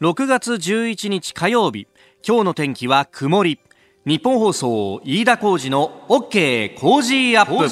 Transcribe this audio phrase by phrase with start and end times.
[0.00, 1.88] 6月11日火曜日。
[2.24, 3.58] 今日の天気は曇り。
[4.06, 7.64] 日本放送飯田浩二の OK コージーアップ。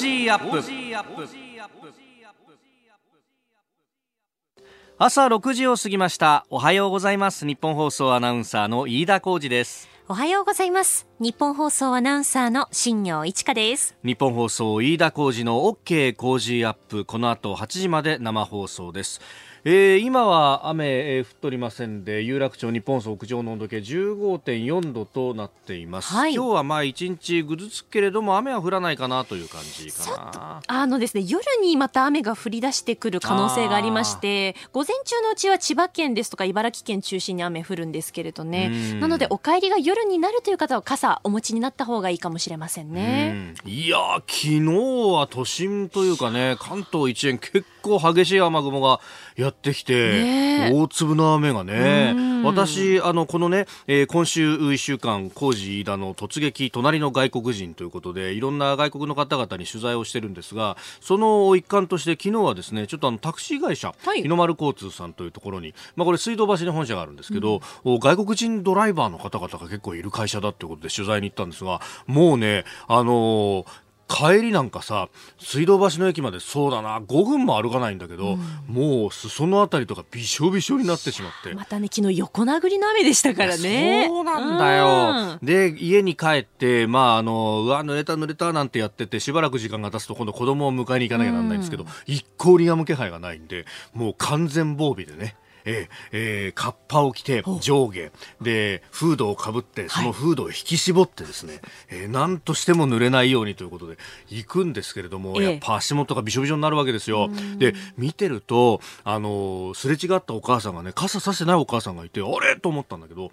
[4.98, 6.44] 朝6時を過ぎました。
[6.50, 7.46] おはようございます。
[7.46, 9.88] ニッポン放送アナウンサーの飯田浩司です。
[10.08, 11.06] おはようございます。
[11.20, 13.96] ニッポン放送アナウンサーの新行市佳です。
[14.04, 17.04] 日本放送飯田浩二の OK コージーアップ。
[17.04, 19.20] この後8時まで生放送です
[19.68, 30.62] えー、今は雨、えー、降っておりませんで有楽町日本総屋上の温度計15.4度となっています、はい、今日はまあ一日ぐずつくけれども雨は降らないかなという感じかな。
[30.68, 38.70] あのですね夜にまた雨が降り出してくる可能性がありまして午前中のうちは千葉県ですとか茨城県中心に雨降るんですけれどね。
[39.00, 43.54] なのでお帰りが夜になるという方は傘お持ちになった方がいいかもしれませんね。
[43.64, 49.00] いや昨日は都心というかね関東一円結構激しい雨雲が
[49.36, 77.00] やってきて、大粒の雨がね、私、あの、このね、えー、今週1週間、工事飯田の突撃、隣の外国人ということで、いろんな外国の方々に取材をしてるんですが、その一環として、昨日はですね、ちょっとあの、タクシー会社、はい、日の丸交通さんというところに、まあ、これ水道橋に本社があるんですけど、うん、外国人ドライバーの方々が結構いる会社だということで取材に行ったんですが、もうね、あのー帰りなんかさ水道橋の駅までそうだな。
[77.00, 81.52] 5分も歩かないんだけど、うん、もう裾のあたりとかびしょびしょになってしまって。
[81.54, 84.06] またね昨日横殴りの雨でしたからね。
[84.08, 95.36] そうなんだよ、うん、で家に帰ってまああのうわ濡れた濡れたなんてやっててしばらく時間が経つと今度子供を迎えに行かなきゃなんないんですけど、うん、一向にやむ気配がないんでもう完全防備でね
[95.66, 98.10] えーえー、カッパを着て上下。
[98.40, 107.28] でフードをかぶってそのフードを引き絞ってですね、はい、えー、何としても濡れないようにということで行くんですけれども、えー、やっぱ足元がびしょびしょになるわけですよ。
[107.58, 112.58] で見てるとあのすれ違ったお母さんがね傘さしてないお母さんがいてあれ？
[112.60, 113.30] と思ったんだけど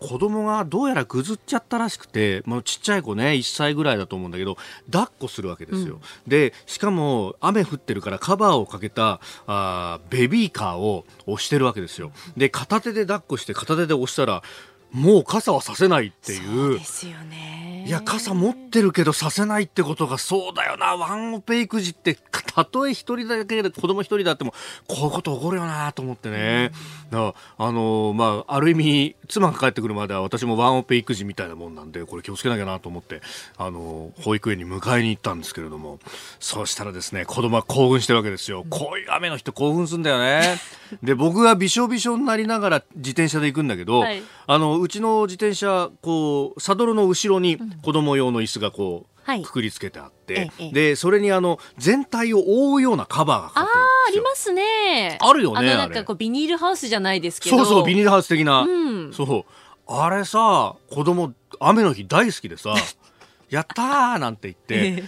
[0.00, 4.56] 子供がどうやらぐずっちゃったらしくて、まあ、ちっちゃい子ね、1歳ぐらいだと思うんだけど、
[4.90, 5.96] 抱っこするわけですよ。
[5.96, 12.12] うん、で、しかも雨降ってるからカバーをかけたあベビーカーを押してるわけですよ。
[12.36, 14.42] で、片手で抱っこして片手で押したら、
[14.92, 16.40] もう傘はさせないっていう。
[16.40, 17.84] そうですよね。
[17.86, 20.96] いや傘持ってるけどさせないってことがそうだよな。
[20.96, 22.18] ワンオペ育児って
[22.54, 24.52] たとえ一人だけで子供一人だっても
[24.86, 26.72] こういうこと起こるよなと思ってね、
[27.10, 33.22] うん、あのまあある意味妻が帰ってくるまでは私もワンオペ育児みたいなもんなんでこれ気をつけなきゃなと思って
[33.56, 35.98] あの保育園に迎えに行ったんですけれども。
[36.38, 40.58] そうしたらですね子供は興奮してるわけですよ、うん、こういう雨の人興奮するんだよね。
[41.02, 53.66] で僕がびしょびしょになりながら自転車で行くんだけど、はい、あのうちの自転車こうサドルの後ろに子供用の椅子がこう、はい、くくりつけてあって、でそれにあの全体を覆うようなカバーがかかっ
[54.10, 54.54] てるんですよ。
[54.54, 55.18] ありますね。
[55.20, 57.56] あるよねなんかこうビニールハウスじゃないですけど。
[57.56, 58.68] そうそうビニールハウス的な、う
[59.08, 59.44] ん、そう。
[59.92, 62.74] あれさ子供雨の日大好きでさ
[63.50, 65.02] やったーなんて言って、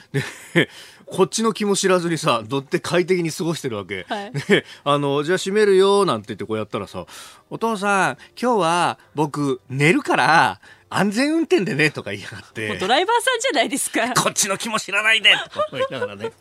[0.53, 0.69] で
[1.07, 7.07] こっちの気も知らずにさ乗って快適に過ごしてるわけ、はい、であのじゃあ閉めるよなんて言ってこうやったらさ
[7.51, 10.61] お父さん今日は僕寝るから
[10.99, 12.77] 安全運転でねとか言いやがって。
[12.79, 14.15] ドライバーさんじゃないですか。
[14.15, 15.33] こっちの気も知らないで。
[15.33, 16.33] とか思いながらね。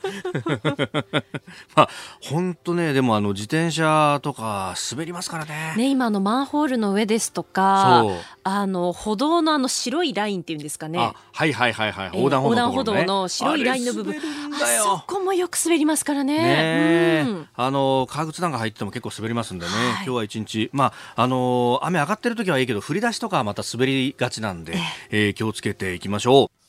[1.75, 1.89] まあ
[2.21, 5.73] 本当ねでもあの自転車とか滑りますからね。
[5.77, 8.05] ね今のマンホールの上ですとか
[8.43, 10.99] あの歩道のあの白いラインっていうんですかね。
[11.33, 12.11] はいはいはいはい。
[12.13, 14.15] 横断歩道、ね、歩道の白いラインの部分。
[14.15, 16.31] あそこもよく滑りますからね。
[16.37, 24.73] ね、うん、あの革靴なんか入っても結構滑りますんでね、はい、今日は一日まああの雨上がってる時はいいけど降り出しとかはまた滑りがちなんで、
[25.11, 26.61] えー、気をつけていきましょう。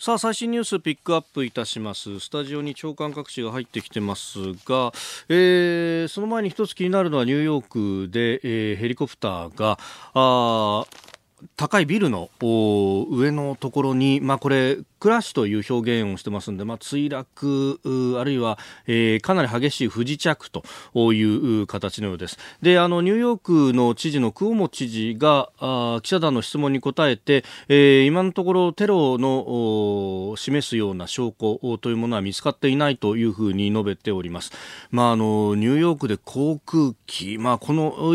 [0.00, 4.92] さあ最新ニュースピックアップいたしますスタジオに長官各紙が入ってきてますが、
[5.28, 9.76] えー、その前に一つ気になるのはニューヨークで、えー、ヘリコプターが
[10.14, 10.86] あ
[11.56, 17.80] 高いビルの上のところに、まあ、これクラッシュという表現をしてますんで、まあ、墜落
[18.18, 20.64] あるいは、えー、かなり激しい不時着と
[21.12, 22.38] いう形のようです。
[22.60, 34.50] であのニューヨークの知事のクオモ知事があ記者団の質問に答えて、えー、今のところテロの示すような証拠というものは見つかっていないというふうに述べております、
[34.90, 38.14] まあ、あのニューヨークで航空機、まあ、この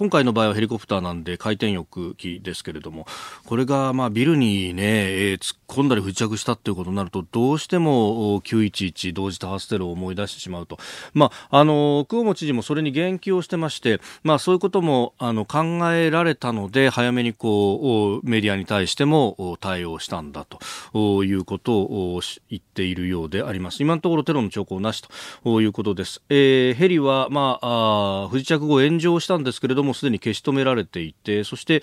[0.00, 3.06] 今回の場合はヘリコプターなんで回転翼機ですけれども、
[3.44, 10.78] これがまあビルにね、えー、突っ込んだり付着したということになると、どうしても911同時多発テロを思い出してしまうと。
[11.12, 20.46] まあ、あの、久保本知事もそれに言及をしてまして、まあそういうこともあの考えられたので、早めにこう、メディアに対しても対応したんだ
[20.94, 23.82] ということを言っているようであります。
[23.82, 25.02] 今のところテロの兆候なし
[25.44, 26.22] ということです。
[26.30, 31.82] えー、ヘリはまあ、あ不時着後炎上したんですけれども、もすでに消し止められていてそして、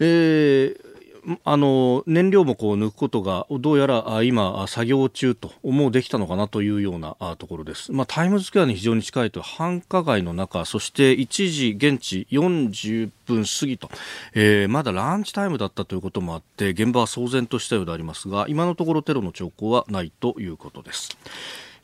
[0.00, 0.94] えー
[1.44, 13.90] あの燃料もこう抜くことがどうやら今、作業中ともうできたのかなというようなところです、まあ、タイムズスクエアに非常に近いと繁華街の中そして1時現地40分過ぎと、
[14.34, 21.16] えー、まだランチタイムだったということもあって現場は騒然としたようでありますが今のところテロの兆候はないということです。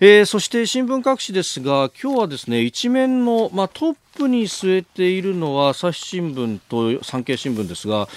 [0.03, 6.59] えー、そして新聞各紙ですが今日はですね一面の、まあ、トップに据えているのは朝日新聞
[6.99, 8.09] と産経新聞ですが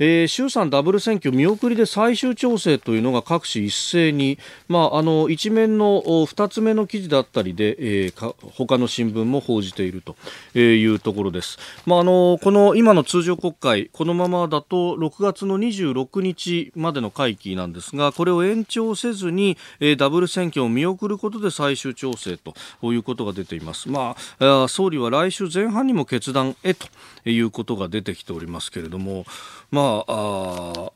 [0.00, 10.16] えー、衆参ダブル選挙見送りで最終調整というのが各紙一斉に、まあ、あの一面の2つ目の記事だったりで、えー、か他の新聞も報じていると
[10.58, 11.58] いうところです。
[11.84, 22.54] まあ、あのこの今の通常国会このままだと6月の26日までの会期なんですがこれを延長せずに、えー、ダブル選挙を見送ることで最終調整と
[22.90, 23.90] いうことが出ています。
[23.90, 26.86] まあ、総理は来週前半にも決断へと
[27.26, 29.26] いうことが出てきておりますけれども、
[29.70, 30.92] まああ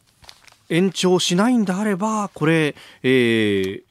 [0.70, 3.82] 延長しないんであればこれ、えー、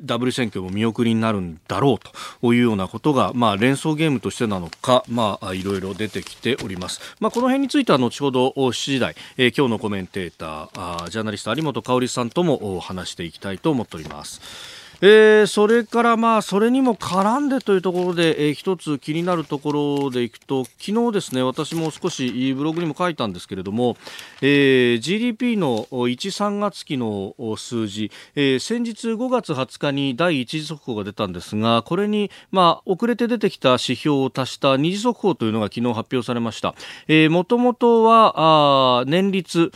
[0.00, 7.00] ダブル選挙も見送りになるんだろうというようなことが、まあ、連想ゲームとしてなのか、まあ、いろいろ出てきております。
[7.20, 14.83] まあ、この辺については後ほど7時台、えー、今日のコメンテーターあジャーナリスト有本香さんとも話していきたいと思っております。
[15.06, 19.72] えー、それからまあそれにも絡んでというところで、えー、一つ気になるとこ
[20.06, 23.98] ろでいくと昨日ですね私も少しブログにも書いたんですけれども、
[24.40, 36.74] えー、GDP の13月期の数字、えー、先日5月20日に第1次速報が出たんですがこれにまあ遅れて出てきた指標を足した二次速報というのが昨日発表されました。
[37.28, 39.70] もともとはあ年率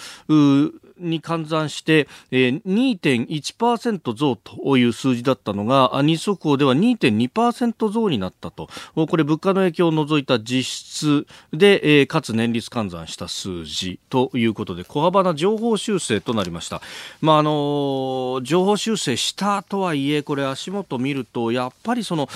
[1.01, 8.69] に換算して、えー、2.1%増という数字だったのが、日速報では2.2%増になったと。
[8.95, 16.81] これ物価の影響を除いた実質で、えー、かつ年率換算した数字ということで、小幅な情報修正となりました。
[17.21, 22.29] まあ、あのー、情報修正したとはいえ、これ足元見ると、やっぱりその、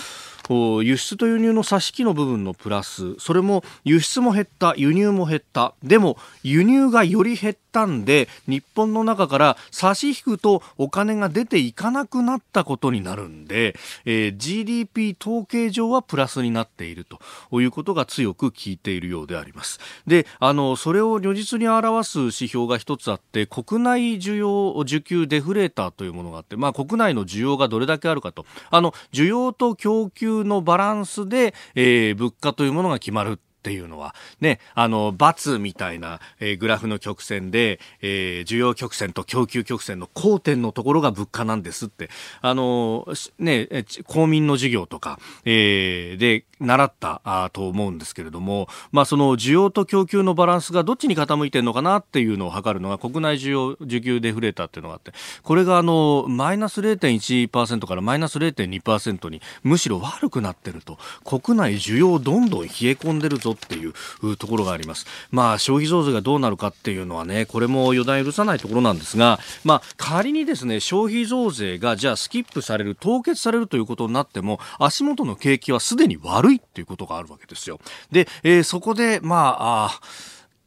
[0.48, 5.74] 輸出と輸入の差し引きの部分のプラスそれも輸出も減った輸入も減った。
[5.82, 19.80] でも輸入がより減ったんで日本の中から差し引くとお金が出ていかなくなったことになるんで、えー、GDP 統計上はプラスになっているということが強く聞いているようであります。
[20.06, 28.44] であのそれを如実に表す指標が一つあって国内需要需給デフレーターというものがあって、まあ、国内の需要がどれだけあるかと。
[28.70, 42.10] あの需要と供給のバランスで、えー、物価というものが決まるっていうのは、ね、あの、×みたいな、えー、グラフの曲線で、えー、需要曲線と供給曲線の交点のところが物価なんですって、
[42.40, 43.06] あの、
[43.38, 43.68] ね、
[44.08, 55.12] 公民の授業とか、えー、で、習ったあと思うんですけれども、まあ、その需要と供給のバランスがどっちに傾いてるのかなっていうのを測るのが国内需要需給デフレーターっていうのがあって
[55.42, 60.98] これがあのマイナス0.1%からマイナス0.2%にむしろ悪くなってると。
[61.24, 65.06] 国内需要どんどん冷え込んでるぞっていうところがあります。
[65.30, 77.80] まあ、消費増税がどうなるかっていうのはねこれも予断許さないところなんですが、まあ、仮にですね消費増税がじゃあスキップされる凍結されるということになっても足元の景気はすでに悪いいっていうことがあるわけですよ。
[78.10, 80.00] で、えー、そこで、まあ、あ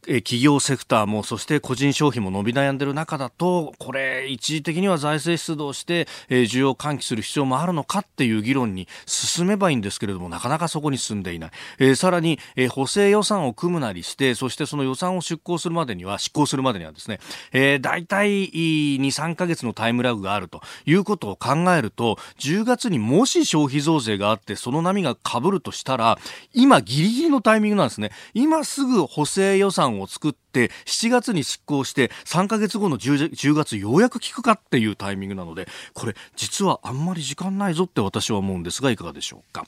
[0.05, 17.19] 企業セクターもそして個人消費も伸び悩んでる中だとこれ一時的には財政出動して需要喚起する必要もあるのかっていう議論に進めばいいんですけれどもなかなかそこに進んでいない、えー、さらに、えー、補正予算を組むなりしてそしてその予算を出行するまでには執行するまでにはですね、
[17.51, 26.17] えー、大体23か月のタイムラグがあるということを考えると10月にもし消費増税があってその波がかぶるとしたら
[26.53, 28.11] 今ギリギリのタイミングなんですね。
[28.33, 39.65] 今すぐ補正予算を作って7月に執行して3ヶ月後の 10, 10月ようやく効くかっていうタイミングなのでこれ実はあんまり時間ないぞって私は思うんですがいかがでしょうか？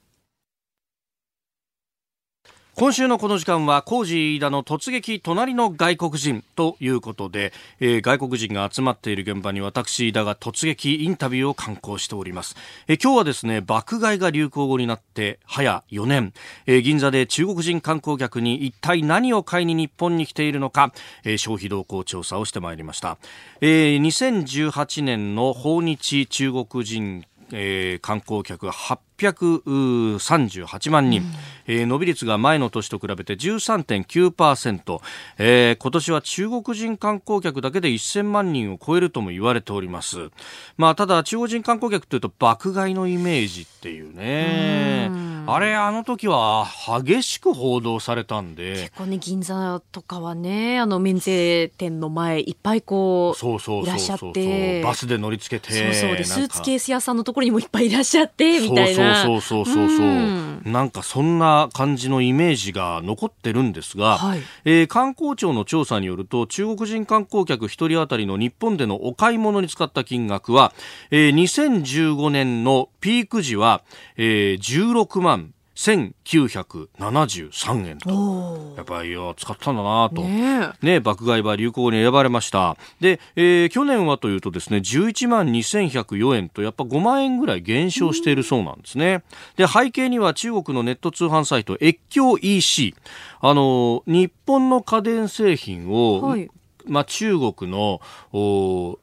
[2.79, 12.55] 今週のこの時間は工事飯田の突撃隣の外国人ということで、えー、外国人が集まっている現場に私イ田が突撃インタビューを刊行しております、
[12.88, 16.34] えー、今日はですね爆買いが流行語になって早4年、
[16.67, 20.93] えー、銀座で中国人観光客に一体何を買いに日本に来ているのか、
[21.24, 23.17] えー、消費動向調査をしてまいりました、
[23.60, 31.24] えー、2018年の訪日中国人えー、観光客8 638万人、
[31.65, 35.00] えー、伸び率が前の年と比べて13.9%、
[35.38, 40.29] えー、今年は中国人観光客だけで1000万人を超えるとも言われております、
[40.77, 45.09] まあ、ただ中国人観光客というと爆買いのイメージっていうね、
[45.47, 46.67] う、あれあの時は
[47.03, 48.74] 激しく報道されたんで。
[48.74, 54.81] 結構ね銀座とかはねあの免税店の前いっぱいこうそうそういらっしゃって。
[54.83, 56.17] バスで乗りつけてそうそう。
[56.17, 59.07] でスーツケース屋さんのところにもいっぱいいらっしゃってみたいな。
[59.16, 70.74] そうそうそうそうそう、うん、なんかそんな感じのイメージが残ってるんですが、はい、えー、観光庁の調査によると中国人観光客1人当たりの日本でのお買い物に使った金額は、
[71.12, 73.84] えー、2015年のピーク時は、
[74.18, 78.74] えー、16万1973円と。
[78.75, 80.24] やっぱり、使ったんだなと。
[80.24, 82.77] ねね爆買いは流行語に選ばれました。
[83.00, 89.24] で、えー、去年はというとですね、11万2104円と、やっぱ5万円ぐらい減少しているそうなんですね。
[89.55, 92.96] で、背景には中国のネット通販サイト、越境 EC。
[93.39, 96.50] あの、日本の家電製品を、はい
[96.88, 98.01] まあ、中国の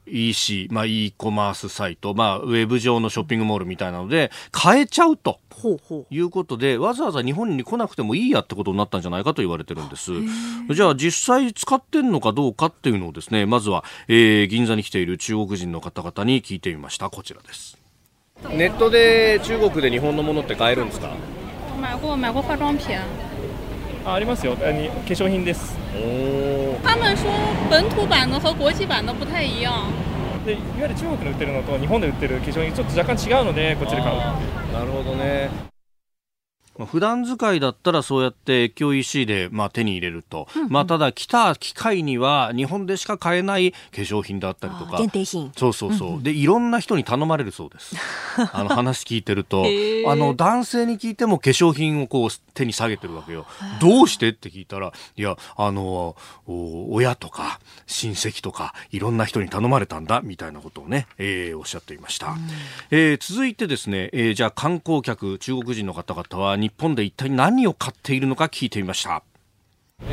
[0.06, 5.40] EC、まあ、e コマースサイト、まあ、ウェブ上のショッピングモールみたいなので、買えちゃうと。
[5.50, 6.14] ほうほう。
[6.14, 10.10] いうことでわざわざ日本に来なくてもいいやってことになったんじゃないかと言われてるんです。
[10.74, 17.08] じゃあ実際使ってんのかどうかっていうのをですねまずは、えー、銀座に来ている中国人の方々に聞いてみました。
[17.08, 17.78] こちらです。
[18.50, 21.10] ネットで中国で日本のものって買えるんですか？
[24.04, 24.54] あありますよ。
[24.56, 25.76] 化粧品です。
[26.82, 27.30] 他们说
[27.70, 29.86] 本土版的和国际版的不太一样。
[30.44, 34.16] でいわゆる中国で売ってるのと日本で売ってる化粧品ちょっと若干違うのでこっちで買う。
[34.74, 35.48] なるほどね。
[35.50, 35.73] まあ、
[36.78, 44.98] 普段使いだったらそうやって越境 EC でまあ手に入れると、うんうん、まあ、ただ来た機会には日本でしか買えない化粧品だったりとか。
[44.98, 45.52] 限定品。
[45.56, 47.96] そうそうそう、うんうん、でいろんな人に頼まれるそうです。
[48.52, 49.64] あの話聞いてると。
[50.06, 53.46] あの男性に聞いても化粧品をこう手に下げてるわけよ。
[53.80, 54.24] どうして？
[54.28, 56.16] って聞いたらいやあの
[56.46, 62.38] 親とか親戚とかいろんな人に頼まれたんだみたいなことをね、えー、おっしゃっていました、うん、
[62.90, 69.22] えー、続いてですね、えー、じゃあ観光客中国人の方々は日本で一体何を買っているのか聞いてみました。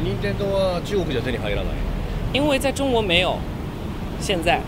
[0.03, 1.73] 任天堂は中国じゃ手に入らない？
[2.33, 3.37] 因为在中国没有
[4.19, 4.59] 現在。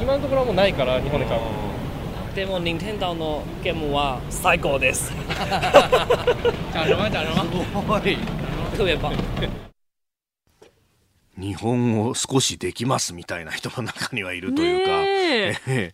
[0.00, 1.40] 今のところはもうないから日本で買う。
[2.34, 5.12] でも任天堂のゲームは最高です。
[6.72, 7.44] 讲什么讲什么
[8.76, 9.12] 特別棒
[11.38, 15.00] 日本語少しできますみたいな人の中にはいるというか、
[15.70, 15.92] ね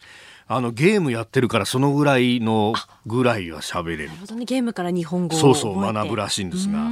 [0.52, 2.75] あのゲームやってるからそのぐらいの
[3.07, 4.09] ぐらいは喋れる。
[4.09, 6.88] なるほどね、ゲームから日本語をそうそう学ぶらしいんですが、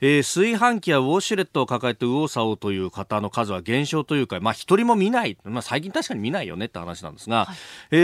[0.00, 7.56] えー、炊飯器やウォシュレットを抱えて右往左往という方の数は減少というか、まあ一人も見ない、まあ最近確かに見ないよねって話なんですが、はい、
[7.90, 7.96] え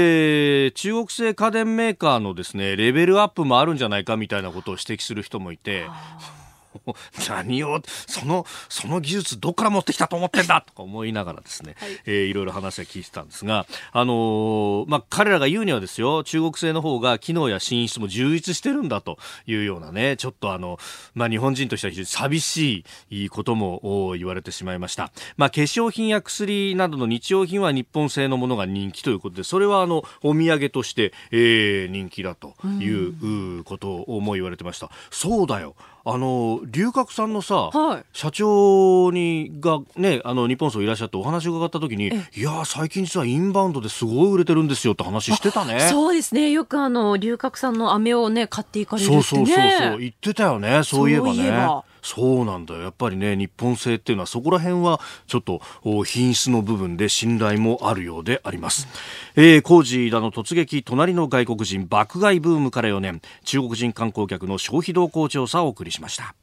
[0.67, 5.87] ー、中国製家電メーカーのですね、レベルアップもあるんじゃないかみたいなことを指摘する人もいて、
[7.29, 20.79] 何を、その、その技術どっから持ってきたと思ってんだとか思いながらですね、はい、えー、いろいろ話は聞いてたんですが、あのー、まあ、彼らが言うにはですよ、中国製の方が機能や品質も充実してるんだというようなね、ちょっとあの、
[21.15, 25.11] まあ、日本人としては非常に寂しいことも言われてしまいました。
[25.37, 34.91] まあ、化粧品や薬などの日用品は日本製のものが人気ということで、それはあの、お土産として、えー、人気だということをも言われてました。
[35.11, 35.75] そうだよ。
[36.11, 45.81] あの龍角さんのさ、はい、社長にがねあの日本層いらっしゃってお話伺った時にいや最近実はインバウンドですごい売れてるんですよって話してたね。
[45.81, 46.51] そうですね。
[46.51, 49.99] よくあの龍角さんの飴をね買っていかれるって、ね、そうそうそうそう。
[49.99, 50.83] 言ってたよね。
[50.83, 51.53] そういえばね
[52.09, 52.81] そうなんだよ。
[52.81, 55.61] やっぱりね日本製っていうのはそこら辺はちょっと
[56.05, 58.89] 品質の部分で信頼もあるようであります、
[59.37, 63.21] えー、工事だの突撃隣の外国人爆買いブームから4年。
[63.45, 66.35] 中国人観光客の消費動向調査をお送りしました。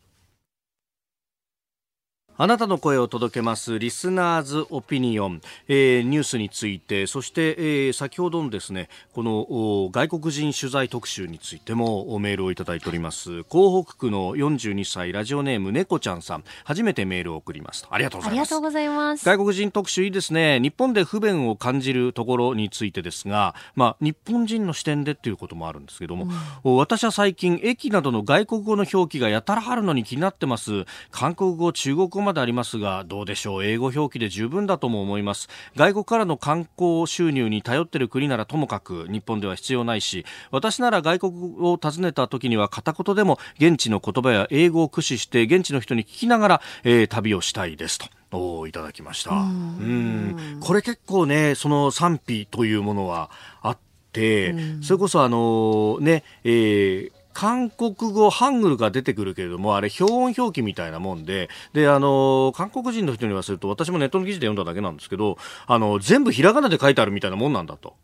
[2.38, 13.46] あなたの声を届けますリスナーズオピニオン、えー、ニュースについてそして、えー、先ほどのですねこの外国人取材特集についてもメールをいただいております。
[13.46, 16.44] 港北区の42歳ラジオネーム猫ちゃんさん。
[16.66, 18.40] 初めてメールを送りますありがとうございます。
[18.40, 19.26] ありがとうございます。
[19.26, 20.60] 外国人特集いいですね。
[20.60, 26.28] 日本で不便を感じるところについてですがまあ日本人の視点でということもあるんですけども、
[26.66, 30.86] うん、私は最近駅などの外国語の表記がやたらあるのに気になってます。
[31.12, 33.64] 韓国語中国語までありますがどうでしょう？
[33.64, 35.48] 英語表記で十分だとも思います。
[35.78, 48.08] 外国からの観光収入に頼っている国ならともかく日本では必要ないし私なら外国を訪ねた時には片言でも現地の言葉や英語を駆使して現地の人に聞きながら、えー、旅をしたいですと。
[48.32, 49.32] おいただきました。
[49.32, 50.60] うん。
[50.60, 53.30] これ結構ねその賛否というものは
[53.62, 53.78] あっ
[54.12, 65.38] て、それこそあのね、えー韓国語、ハングルが出てくるけれども、あれ、表音表記みたいなもんで、で、あの、韓国人の人に言わせると、私もネットの記事で読んだだけなんですけど、
[65.68, 67.96] あの、全部ひらがなで書いてあるみたいなもんなんだと。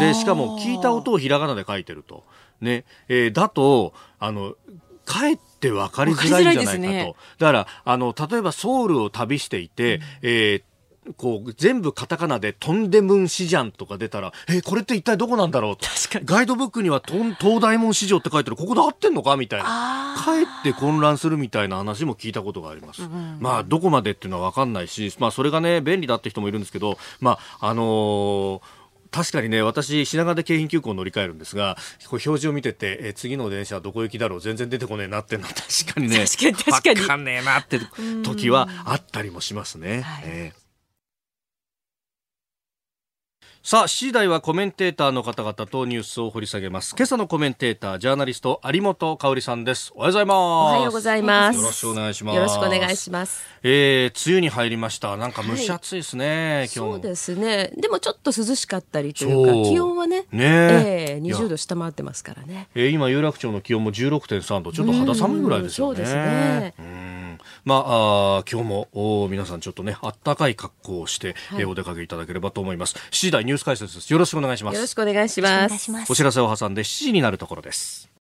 [0.00, 2.24] で、しかも聞いた音をひらがなで書いてると。
[2.62, 4.54] ね、えー、だと、あの、
[5.04, 6.78] かえって分かりづらいんじゃないかと。
[6.80, 10.62] ね、だから、あの、例えばソウルを旅していて、うん、えー
[11.16, 15.76] こう、全部カタカナで、トンデムン市場とか出たら、えー、これって一体どこなんだろう
[16.24, 20.14] ガイドブックには東大門市場って書いてる、ここで合ってんのかみたいな。
[20.16, 23.02] かえって混乱するみたいな話も聞いたことがあります。
[23.02, 28.60] うん、まあ、どこまでっていうのはわかんないし、まあ、それがね、便利だって人もいるんですけど、まあ、あのー
[29.14, 37.00] 確かにね、私、品川で京浜急行乗り換えるんですが、こう表示を見てて、え次の電車はどこ行きだろう全然出てこねえなってのは 確かにね、確かに確かに。
[37.00, 37.78] わかんねえなって
[38.24, 40.02] 時はあったりもしますね。
[40.02, 40.63] はい、えー
[43.66, 46.94] さあ、次第はコメンテーターの方々とニュースを掘り下げます。
[46.94, 49.90] 今朝のコメンテーター、ジャーナリスト、有本香里さんです。
[49.94, 50.36] おはようございます。
[50.36, 51.56] おはようございます。
[51.56, 52.36] よろしくお願いします。
[52.36, 53.42] よろしくお願いします。
[53.62, 55.16] えー、梅雨に入りました。
[55.16, 57.72] なんか蒸し暑いですね、はい、今日そうですね。
[57.74, 62.68] でもちょっと涼しかったりというか、気温はね、ねえー、20度下回ってますからね。
[62.74, 65.96] えー、今、有楽町の気温も16.3度、ちょっと肌寒いぐらいですよね。
[65.96, 67.33] そうですね。
[67.64, 72.96] まあ、あ今日もお皆さんちょっとね、あったかい格好をして、はい、えお出かけいただければと思います。
[72.96, 74.12] 7時台ニュース解説です。
[74.12, 74.74] よろしくお願いします。
[74.74, 76.12] よろしくお願いします。
[76.12, 78.14] お知らせを挟んで7時になるところです。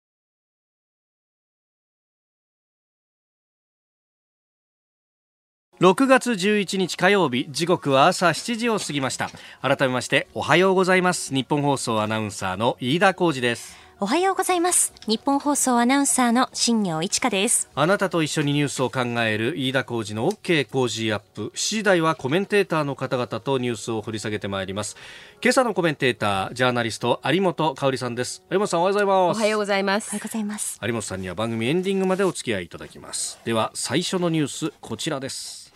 [5.80, 9.30] 6月11日火曜日時刻は朝7時を過ぎました
[9.62, 14.94] 改めましておはようございます日本放送アナウンサーの飯田浩二ですおはようございます。
[15.06, 17.68] 日本放送アナウンサーの新業一華です。
[17.74, 21.52] あなたと一緒にニュースを考える飯田浩二の OK 工事アップ。
[21.54, 24.96] 7時台はコメンテーターの方々とニュースを掘り下げてまいります。
[25.42, 28.42] 今朝のコメンテーター、ジャーナリスト、有本香里さんです。
[28.50, 29.36] 有本さんおはようございます。
[29.36, 30.08] おはようございます。
[30.08, 30.78] おはようございます。
[30.82, 33.38] 有本さんには番組エンディングまでお付き合いいただきます。
[33.44, 35.74] では、最初のニュース、こちらです。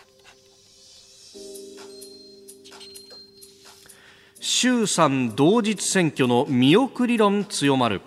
[4.41, 8.01] 衆参同日選挙の見送り論強まる。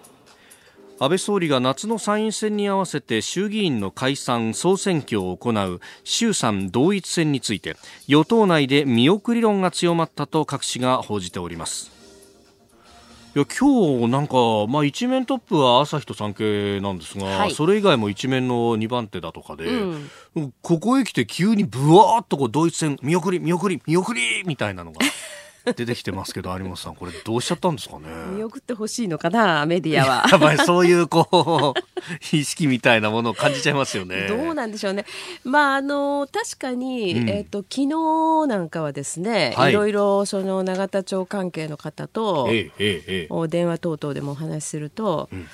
[1.00, 11.92] 安倍総理が夏の参院選に合わせて衆議院の解散・総選挙を行う衆参同一選について与党内で見送り論が強まったと各紙が報じております。
[13.36, 14.36] いや今日なんか、
[14.68, 25.02] まあ、一面トップは朝日と産経なんですが、はい、それ以外も一面の2番手だとかで、うん、ここへ来て急にぶわーっとこう同一選見送り見送り見送りみたいなのが
[25.74, 28.08] 出てきてますけど有本さんこれどうしちゃったんですかね？
[28.36, 30.26] 見送ってほしいのかなメディアは。
[30.32, 31.80] やっぱりそういうこう
[32.36, 34.28] 意識みたいなものを感じちゃいますよね。
[34.28, 35.06] どうなんでしょうね。
[35.44, 45.48] まああの確かに、うん、えっ、ー、と昨日なんかはですね、はい、いろいろその永田町関係の方と、ええええ、電話等々でもお話しすると、うん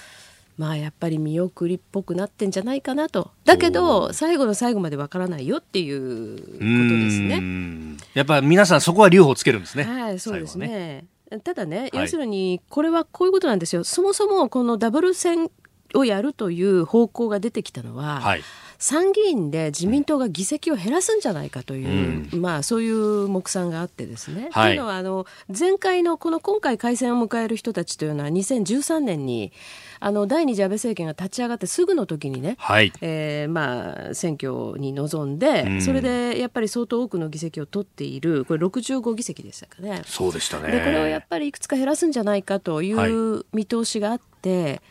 [0.57, 3.31] まあやっぱり見送りっぽくなってんじゃないかなと。
[3.45, 7.97] だけど最後の最後までわからないよっていうことですね。
[8.13, 9.83] やっぱ皆さんそこは留保つけるんですね。
[9.83, 13.83] はいそうですね、ね、ただね、はい、要するにこれはこういうことなんですよ。
[13.83, 15.49] そもそもこのダブル選
[15.95, 18.43] をやるという方向が出てきたのは、はい
[18.83, 24.49] 参議院で自民党が議席を減らすんじゃないかという、うん、まあ、そういう目算があってですね。
[24.51, 25.25] はい、というのはあの
[25.57, 29.53] 前回のこの今回改選を迎える人たちというのは2013年に
[30.01, 40.01] あの第二次安倍政権が立ち上がってすぐの時にね、はい、えー、まあ、選挙に臨んで、うん、それでやっぱり相当多くの議席を取っているこれ65議席でしたかね。
[40.05, 40.69] そうでしたね。
[40.69, 44.81] でこれをやっぱりいくつか減らすんじゃないかという見通しがあって、はい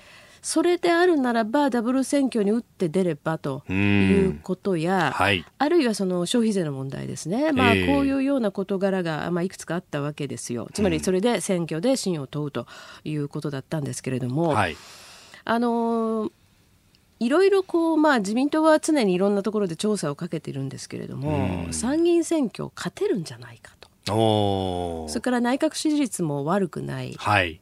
[0.43, 7.77] それであるならばダブル選挙に打って出ればということや、はい、あるいはその消費税の問題ですね、まあ、こう
[8.07, 10.69] いうような事柄が、まあ、いくつかあったわけですよ。
[10.75, 12.67] つまりそれで選挙で信を問うと
[13.05, 14.77] いうことだったんですけれども、はい、
[15.45, 16.33] あの
[17.21, 23.89] いろいろこう、まあ、自民党は常にいろんなところで調査をかけているんですけれども、参議院選挙勝てるんじゃないかと。
[24.13, 27.15] おそれから内閣支持率も悪くない。
[27.17, 27.61] はい。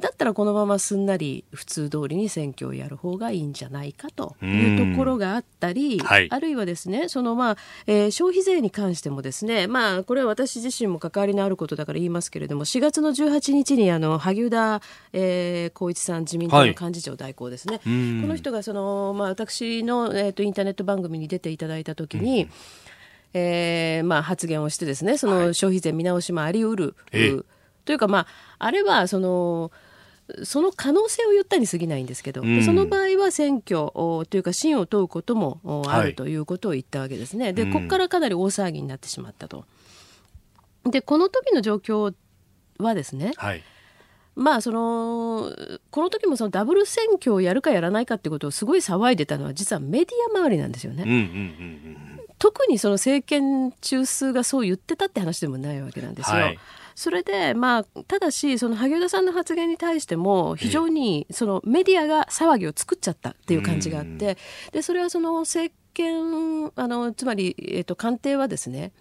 [0.00, 6.28] だったらこのまますんなり普通通りに選挙をやる方がいいんじゃないかというところがあったり、はい。
[6.30, 14.82] あるいはですねそのまあ、えー消費税に関してもですねまあこれは私自身も関わりのあることだから言いますけれども4月の18日にあの萩生田、
[15.12, 18.22] えー光一さん自民党の幹事長代行ですね、ん。
[18.22, 22.48] この人がその、まあ、私の、えー、とインターネット番組に出ていただいた時に、
[23.34, 27.42] えーまあ、発言をしてですねその消費税見直しもあり得る、ええ。
[27.84, 28.26] というか、まあ、
[28.58, 29.70] あれはその
[30.44, 37.52] その可能性を言ったに過ぎないんですけど、うんでその場合は選挙おというか信を問うこともおあはいるということを言ったわけですね。
[37.52, 39.64] でうんここからかなり大騒ぎになってしまったと。
[40.84, 42.14] でこの時の状況
[42.78, 43.62] はですねはい。
[44.36, 45.52] まあその
[45.90, 51.02] この時もそのダブル選挙をやるかやらないかってことをすごい騒いでたのは実はメディア周りなんですよね。
[51.04, 52.20] うんうんうんうん。
[52.38, 56.36] 特にその政権中枢がそう言ってたって話でもないわけなんですよ。
[56.36, 56.58] はい
[57.00, 64.36] それで、まあ、ただしその萩生田さんの発言に対しても非常にそのメディアが騒ぎを作っちゃったっていう感じがあって
[64.72, 68.92] でそれはその政権あのつまり、えっと官邸はですね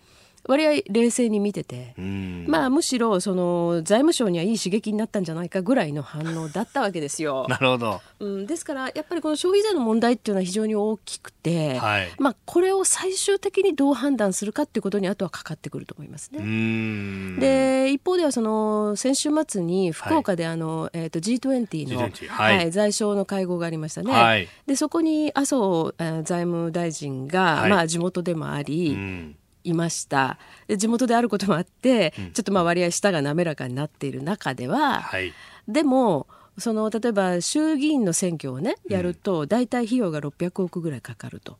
[0.47, 1.93] 割合冷静に見てて。
[1.97, 2.45] うん。
[2.47, 7.45] まあ、むしろその財務省にはいい刺激になったんじゃないかぐらいの反応だったわけですよ。
[7.49, 8.01] なるほど。
[8.19, 12.09] うん、ですからやっぱりこの消費税の問題っていうのは非常に大きくて、はい。
[12.19, 16.43] まあ、これを最終的にどう判断するかっていうことにあとはかかってくると思いますうね。
[16.43, 17.39] ん。
[17.39, 24.11] で一方ではその先週末に福岡であの、えー、と G20 の G20 はい財相の会合がありましたね。
[24.11, 29.35] はいでそこに麻生えー財務大臣が、はいまあ、地元でもあり、うん。
[29.69, 35.33] いましたで地元であることもあって、ちょっとまあ割合舌が滑らかになっている中では、はい。
[35.67, 36.27] でも
[36.57, 41.57] その例えば衆議院の選挙をねやると大体費用が600億ぐらいかかると。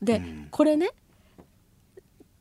[0.00, 0.90] で、これね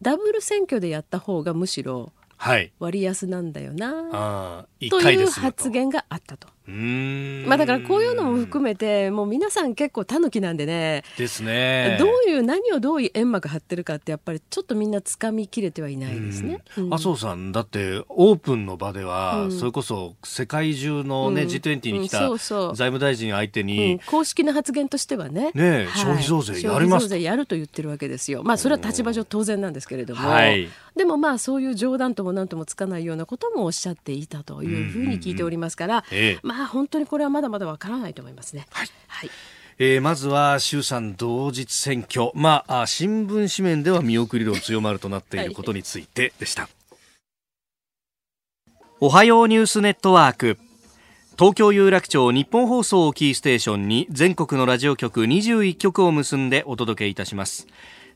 [0.01, 2.71] ダブル選挙でやった方がむしろはい。
[2.79, 5.69] 割安なんだよなああ、一という発。
[5.69, 6.47] 言があったと。
[6.67, 11.97] まあだからこういうのも含めてもう皆さん結構タヌキなんでね、ですね。
[11.99, 16.61] どういう何をどういう煙幕張ってるかってやっぱりちょっとみんなつかみきれてはいないですね。
[16.77, 16.93] うん。
[16.93, 17.51] 麻生さん。
[17.51, 19.51] だってオープンの場では、うん。
[19.51, 21.47] それこそ世界中のね、うん。
[21.47, 23.67] G20 に来た財務大臣相手うん。
[23.67, 25.51] に、公式な発言としてはね。
[25.53, 36.39] ねえ消費増税やります消費増税やると言ってるわけですよ、まあ、それは立場上当然なんですけれども、はいでもまあそういう冗談とも何ともつかないようなこともおっしゃっていたというふうに聞いておりますから、ええ。
[36.43, 38.67] まあ本当にこれはまだまだわからないと思いますね。
[38.71, 38.89] はい。
[39.07, 39.29] はい。
[39.79, 46.67] えーまずは衆参同日選挙、まあ、あ新聞紙面では見送り論強まるとなっていることについてでした。
[48.99, 50.57] おはようニュースネットワーク。
[51.37, 57.67] 東京有楽町日本放送をキーステーションに全国のラジオ局21局を結んでお届けいたします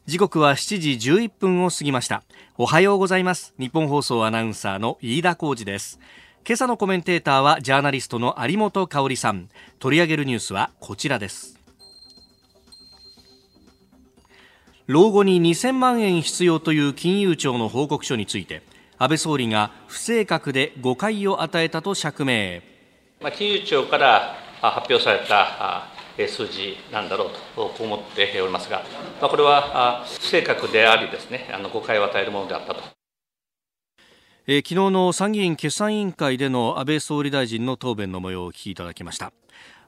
[0.07, 2.23] 時刻は7時11分を過ぎました。
[2.57, 3.53] おはようございます。
[3.59, 5.99] 日本放送アナウンサーの飯田浩二です。
[6.45, 9.47] 今朝のコメンテーターはジャーナリストの有本香里さん。
[9.77, 11.59] 取り上げるニュースはこちらです。
[14.87, 18.63] 老後に2000万円必要という金融庁の報告書について
[18.97, 22.61] 安倍総理が不正確で誤解を与えたと釈明。
[23.21, 25.90] まあ金融庁から発表された
[26.27, 28.83] 数字なんだろうとこう思っておりますが、
[29.19, 32.81] まあ、これは不正確でありですねあの誤解を与えるものであったと。
[34.47, 39.31] えー昨日の参議院決算委員会での安倍総理大臣の答弁の模様をお聞きいただきました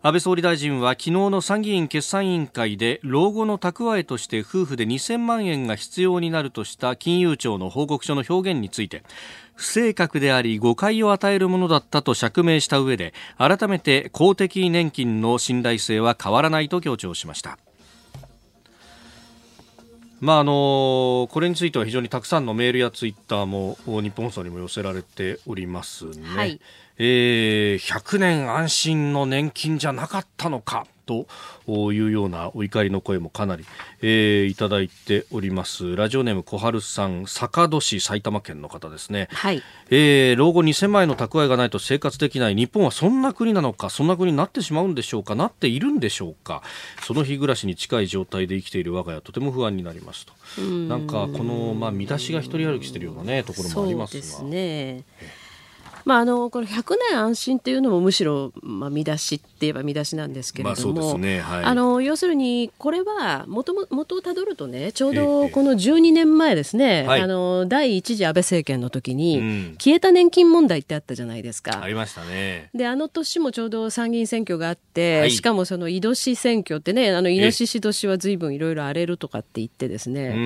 [0.05, 9.03] 安倍総理大臣は昨日の参議院決算委員会で老後の蓄えとして夫婦で2000万円が必要になるとした金融庁の報告書の表現について
[9.55, 17.57] 不正確であり誤解を与えるものだったと釈明した上で改めて公的年金の信頼性は変わらないと強調しました
[20.19, 26.27] まああのこれについては非常にたくさんのメールやツイッターも日本放送にも寄せられておりますね。
[26.27, 26.59] はい
[26.97, 31.25] えー100年安心の年金じゃなかったのかと
[31.91, 33.65] いうようなお怒りの声もかなり、
[34.01, 35.95] えーいただいております。
[35.97, 39.27] ラジオネーム小春さん、坂戸市埼玉県の方ですね。
[39.33, 39.61] はい。
[39.89, 42.55] えー老後2000万円の蓄えがないと生活できない。
[42.55, 46.61] 日本はそんな国なのかそんな国になってしまうんでしょうかなっているんでしょうか。
[47.01, 50.61] その日暮らしに近い状態で生きている我が家はとても不安になりますと。
[50.61, 54.23] なんかこの、まあ、見出しが一人歩きしているようなねところもありますが。
[54.23, 54.53] そうで
[55.01, 55.03] すね
[56.05, 61.63] まあ、あのこの100年安心っていうのもむしろ、まあ、見出しって言えば見出しなんですけれども、ねはい。
[61.63, 67.21] あの要するにこれは元も元をたどるとねちょうどこの12年前ですね、はい。
[67.21, 69.75] あの第一次安倍政権の時に、うん。
[69.79, 71.81] 消えた年金問題ってあったじゃないですか。
[71.81, 72.69] ありましたね。
[72.73, 75.31] であの年もちょうど参議院選挙があって、はい。
[75.31, 80.37] しかもその井戸市選挙ってねあのイノシシ年は随分いろいろ荒れるとかって言ってですね、う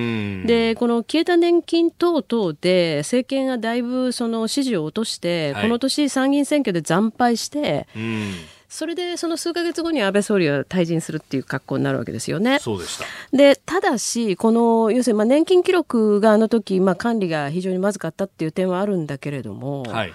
[0.44, 0.46] ん。
[0.46, 8.32] でこの消えた年金等々で政権がだいぶその支持を落として、はいこの年参議院選挙で惨敗してうん、
[8.68, 12.58] それでその数ヶ月後に安倍総理は退陣するっていう格好になるわけですよね。
[12.58, 13.04] そうでした。
[13.36, 20.14] でただし、この要するにまあ年金記録があの時、まあ管理が非常にまずかったっていう点はあるんだけれども、はい。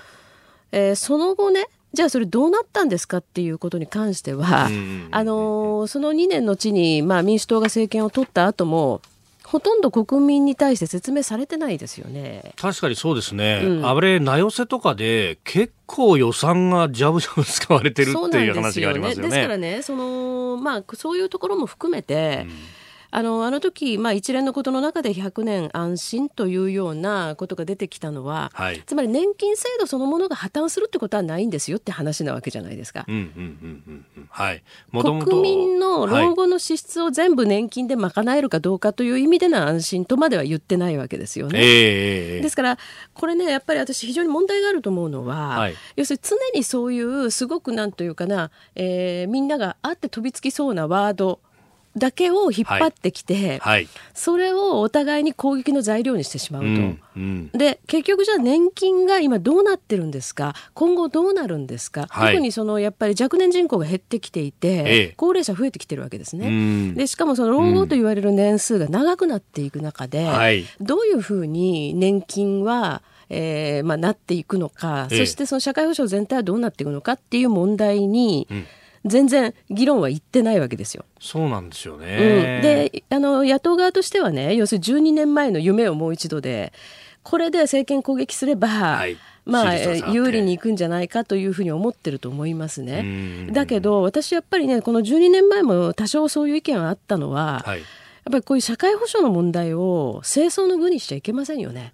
[0.72, 9.02] えーその後ね、じゃあそれどうなったんですかっていうことに関しては、うんあのーその2年のうちに、まあ、民主党が政権を取った後も、
[9.54, 12.54] ほとんど国民に対して説明されてないですよね。
[12.56, 13.62] 確かにそうですね。
[13.64, 19.76] うんあれ、名寄せとかで結構予算がジャブジャブ使われてるっていう話がありますよですからね。
[19.76, 22.48] ね、そのまあ、そういうところも含めて、
[23.16, 28.82] あのあの時、まあ一連のことの中で100年安心というようなことが出てきたのは、はい。
[28.88, 33.06] つまり年金制度そのものが破綻するってことはないんですよって話なわけじゃないですか。
[33.08, 34.28] うんうんうんうんうん。
[34.32, 34.64] はい。
[34.92, 41.60] もともと国民のはい老後の支出を全部年金で賄えるかどうかという意味での安心とまでは言ってないわけですよね。
[41.60, 42.80] ええええですから、
[43.14, 51.40] これね、やっぱり私、非常に問題があると思うのは、はい要するに常にそういう、すごくなんというかな、えーみんながあって飛びつきそうなワード
[51.96, 53.88] だけを引っ張ってきて、はい。
[54.14, 56.68] それをお互いに攻撃の材料にしてしまうと。
[56.68, 57.50] うんうん。
[57.54, 60.56] で結局じゃあ年金が今どうなってるんですか？
[60.74, 62.34] 今後どうなるんですか、はい。
[62.34, 65.14] 特にそのやっぱり若年人口が減ってきていて、ええ。
[65.18, 66.48] 高齢者増えてきてるわけですね。
[66.48, 66.96] うん。
[66.96, 70.66] でしかもその老後と言われる年数が長くなっていく中で、はい。
[70.82, 75.18] どういうふうに年金はえーまあ、なっていくのか、ええ。
[75.20, 78.66] そしてその社会保障全体はどうなっていくのかっていう問題に、ん
[79.06, 81.06] 全然議論はいってないわけですよ。
[81.20, 82.62] そうなんですようん、ね。
[82.62, 86.74] であの野党側としてはね要するに12年前の夢をもう一度で
[87.22, 93.54] これで政権攻撃すれば、はいまあ、有利に行くんじゃないかというふうに思ってると思いますうねん。
[93.54, 97.82] だけど私やっぱりねこの12年前も多少そういう意見はあったのは、はい。
[98.26, 101.94] やっぱりこういう社会保障の問題を清掃の具にしちゃいけませんよね。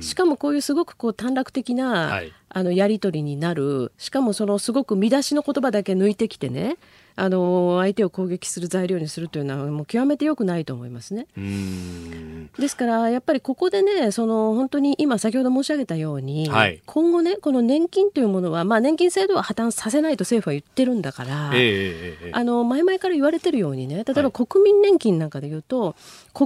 [0.00, 2.32] しかもこういうすごくこう短絡的な、はい。
[2.50, 3.92] あのやり取りになる。
[3.98, 6.76] しかもそのすごく見出しの言葉だけ抜いてきてね
[7.20, 11.26] あの相手を攻撃する材料にするというのはもう極めて良くないと思いますね。
[11.36, 12.50] うん。
[12.56, 21.50] ですからやっぱりここでねその本当に今先ほど申し上げたように、はい今後ねこの年金というものは、まあ、年金制度は破綻させないと政府は言ってるんだから。
[21.54, 25.96] ええええええあの前々から言われてるようにね例えはいば国民年金なんかで言うと、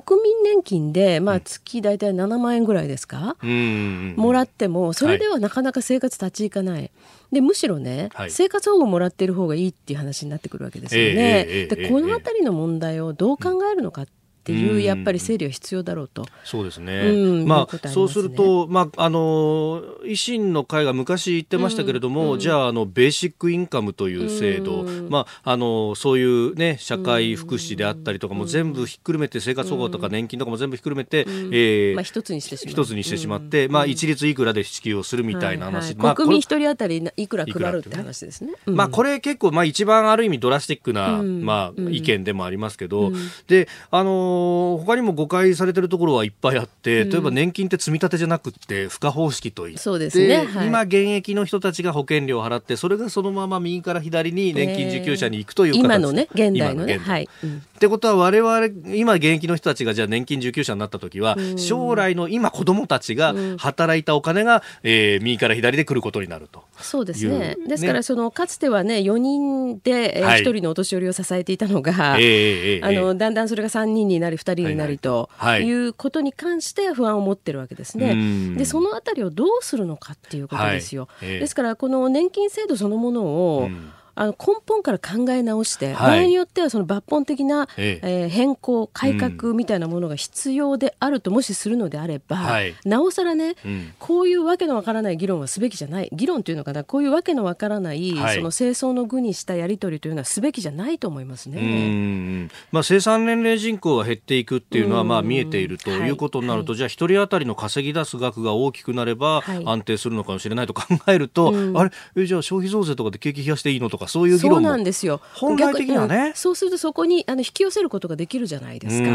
[0.01, 4.15] 国民年金で、まあ、月大体7万円ぐらいですか、うん。
[4.17, 6.91] もらってもそれではなかなか生活立ち行かない。
[7.31, 11.23] でむしろね、はい生活保護もらってる方がいいっていう話になってくるわけですよええね。
[11.23, 14.13] ええええでこの辺りの問題をどう考えるのかって
[14.51, 14.83] いう、うん。
[14.83, 16.27] やっぱり整理は必要だろうと。
[16.43, 17.11] そうですね。
[17.11, 17.91] うんまあ、ね。
[17.93, 25.09] そうすると、まあ、あの、維新の会が昔言ってましたけれども、じゃあ、あの、ベーシックインカムという制度、うん。
[25.09, 32.73] まあ、あの、そういうね、社会福祉であったりとかも全部ひっくるめて、生活保護とか年金とかも全部ひっくるめて、えーまあ、一つにしてしまう。
[32.73, 35.87] 一つにしてしまって、まあ、一律いくらで支給をするみたいな話。
[35.87, 35.95] はい。
[35.97, 38.53] まあはい国民これ一人当たりいくら配るって話ですね。
[38.67, 41.45] まあ、これれ結構、まあ、一番ある意味ドラスティックな、うん。
[41.45, 41.95] まあ、うん。
[41.95, 43.17] 意見でもありますけど、うん。
[43.47, 50.67] で、あのー他にも誤解されてるところはいっぱいあって、例えば年金って積み立てじゃなくって、付加方式といって、そうですねはい。
[50.67, 55.85] 今現役の人たちが保険料を払って、それがそのまま右から左に年金受給者に行くという形。
[55.85, 57.29] 今のね現代のね今現はい。
[57.45, 57.59] うん。
[57.59, 66.65] ってことは我々今現役の人たちがじゃあ年金受給者になった時は、将来の今子供たちが働いたお金が、えー右から左で来ることになると。
[66.81, 67.57] そうですね。
[67.59, 67.69] いう。
[67.69, 70.43] ですから、ねそのかつてはね、4人でえーはい。
[70.43, 72.27] 1人のお年寄りを支えていたのが、ええ
[72.75, 78.57] ええあのだんだんそれが3人になり、2人になりとはいうことに関して不安を持ってるわけですうねん。
[78.57, 81.09] で、そのあたりをどうするのかっていうことですよ。
[81.21, 86.19] ですから、この年金制度そのものを、うんあの根本から考え直して、はい。
[86.19, 88.27] 場合によってはその抜本的な、ええ。
[88.27, 92.75] ー変更、改革みたいなものが必要であるともしするのであれば、はい。
[92.85, 93.95] なおさらね、うん。
[93.99, 98.37] こういうわけのわからない議論はすべきじゃない、議論というのかな、こういうわけのわからない、はい。
[98.37, 101.61] その清掃の具にしたやり取りというのはすべきじゃないと思いますうね。
[101.61, 105.09] んまあ、生産年齢人口が減っていくっていうのはうん。
[105.09, 106.11] まあ見えているとい。
[106.11, 109.63] うことになると、じゃあ一人当たりの稼ぎ出す額が大きくなればはい。
[109.65, 111.79] 安定するのかもしれないと考えると、うん。
[111.79, 111.91] あれ？
[112.17, 115.21] えじゃあ消費増税とかで景気冷やしていいのとかそういう議そう論もなんですよ。
[115.35, 116.33] 本来的にはね。
[116.35, 119.09] そうするとそこにあの引き寄せることができるじゃないですか。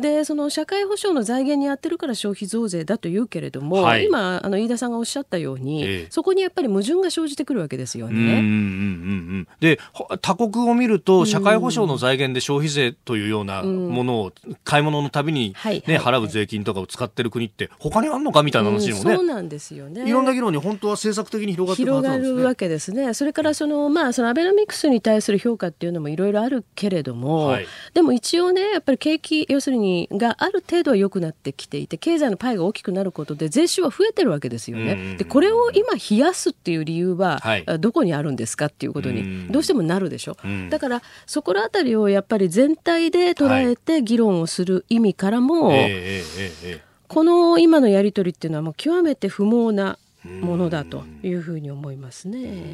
[0.00, 8.34] うんでその社会保障の財源にやってるから消費増税だと言うけれども、はい今あの飯田さんがおっしゃったように、ええそこにやっぱり矛盾が生じてくるわけですようんうんうんね。
[8.34, 14.32] うんでほ他国を見ると社会保障の財源で消費税というようなものを
[14.64, 20.08] 買い物のたびに、はいねはい払う税金とかを使ってる国って他にあんのかみたいな話にもね、うんそうなんですよね。
[20.08, 22.40] いろんな議論に本当は政策的に広がっていくは広が。
[22.40, 23.12] るわけですね。
[23.14, 35.16] それからそのまあそのアベノミクスに対する評価っていうのもいろいろあるけれども、はいでも一応ねやっぱり景気要するにがある程度は良くなってきていて経済のパイが大きくなることで税収は増えてるわけですよね。
[35.16, 37.64] でこれを今冷やすっていう理由は、はい。
[37.78, 39.14] どこにあるんですかっていうことうん。
[39.14, 40.36] にどうしてもなるでしょ。
[40.44, 40.70] うん。
[40.70, 46.90] だからそこらあたりをやっぱり全体で捉えて議論をする意味からも、ええええええ。
[47.08, 52.64] この今のやり取りっていうのはもう極めて不毛なものだというふうに思いますね。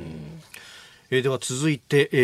[1.10, 2.16] えーでは続いて、え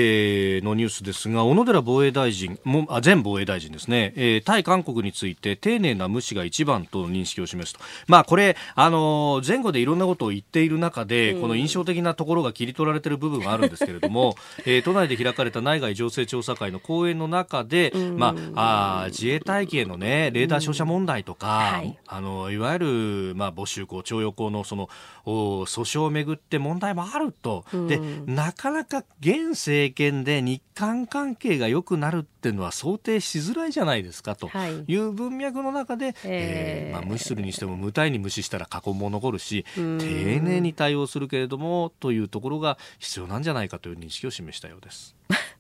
[0.61, 14.35] ーのニュースですが小野寺防衛大臣もあ前防衛大臣ですね、えー対韓国について丁寧な無視が一番との認識を示すと、まあ、これ、あのー前後でいろんなことを言っている中で、この印象的なところが切り取られている部分があるんですけれども、
[14.67, 21.97] えー都内で開かれた内外情勢調査会の講演の中で、まあ、あー自衛隊機への、ね、レーダー照射問題とか、はい。
[22.07, 24.89] あのいわゆる、まあ、募集校徴用工のその
[25.22, 34.49] お訴訟をめぐって問題もあると、でなかなか現政権で日韓関係が良くなるっていうのは想定しづらいじゃないですかと。
[34.49, 34.85] はい。
[34.87, 39.99] いう文脈の中で、ええーーまあ、無視するにしても無体に無視したら過去も残るしうん。
[39.99, 45.15] 丁寧に対応するけれどもというところが必要なんじゃないかという認識を示したようです。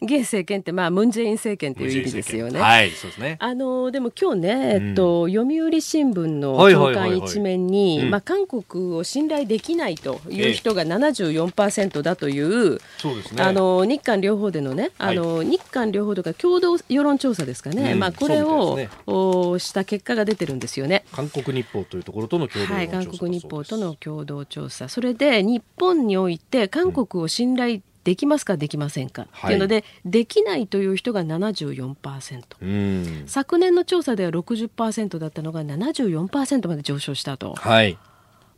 [0.00, 2.60] 現政権ってまあムン・ジェイン政権という意味ですよね。
[2.60, 3.36] はい、そうですね。
[3.40, 8.10] あのでも今日ね、えっと、読売新聞の朝刊一面に、うん。
[8.10, 13.42] まあ、韓国を信頼できないという人が74%だという、そうですね。
[13.42, 17.98] あの日韓両方でのね、あの日韓両方とか共同世論調査ですかね、うん。
[17.98, 18.88] まあ、これを、ね。
[19.06, 21.04] おした結果が出てるんですよね。
[21.12, 32.36] 韓国日報というところとの共同はい、韓国日報との共同調査、それで日本において韓国を信頼できますか、できませんか、はいっていうので、できないという人が74%。
[32.36, 33.24] ですうん。
[33.26, 37.98] 昨年の調査では60%だったのが74%まで上昇したと、はい。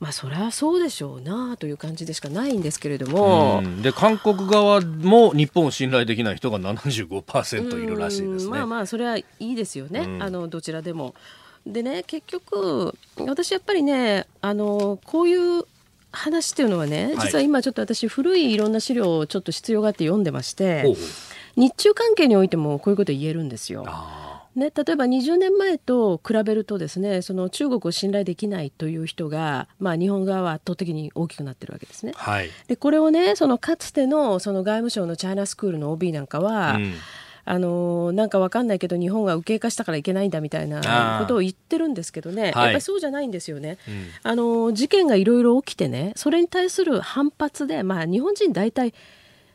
[0.00, 8.44] まあそれはそうでしょうなという感じでしかないんですけれども、うんで韓国側も日本を信頼できない人が75%いるらしいですね。
[8.44, 11.14] うんまあまあそれはいいですよね、うんあのどちらでも。
[11.66, 15.64] でね結局私やっぱりねあのこういう
[16.12, 21.04] 話っていうのはねはい実は今ちょっと私古いいろんな資料をちょっと必要があって読んでまして、ほうほう
[21.56, 23.84] 日中関係においてもこういうこと言えるんですよ。
[23.86, 32.14] あね、例えば20年前と比べるとですねその中国を信頼できないという人が、まあ、日本側は圧倒的に大きくなってるわけですねー。
[32.14, 32.50] はい。
[32.66, 36.94] でこれをねそのかつてのその外務省のチャイナスクールの OB なんかは、うん
[37.50, 43.78] あのなんかわかんないけど日本が右傾化したからいけないんだみたいなことを言ってるんですけどねやっぱりそうじゃないんですよね。
[43.88, 48.92] うんあの事件がいろいろ起きてねそれに対する反発で、まあ、日本人大体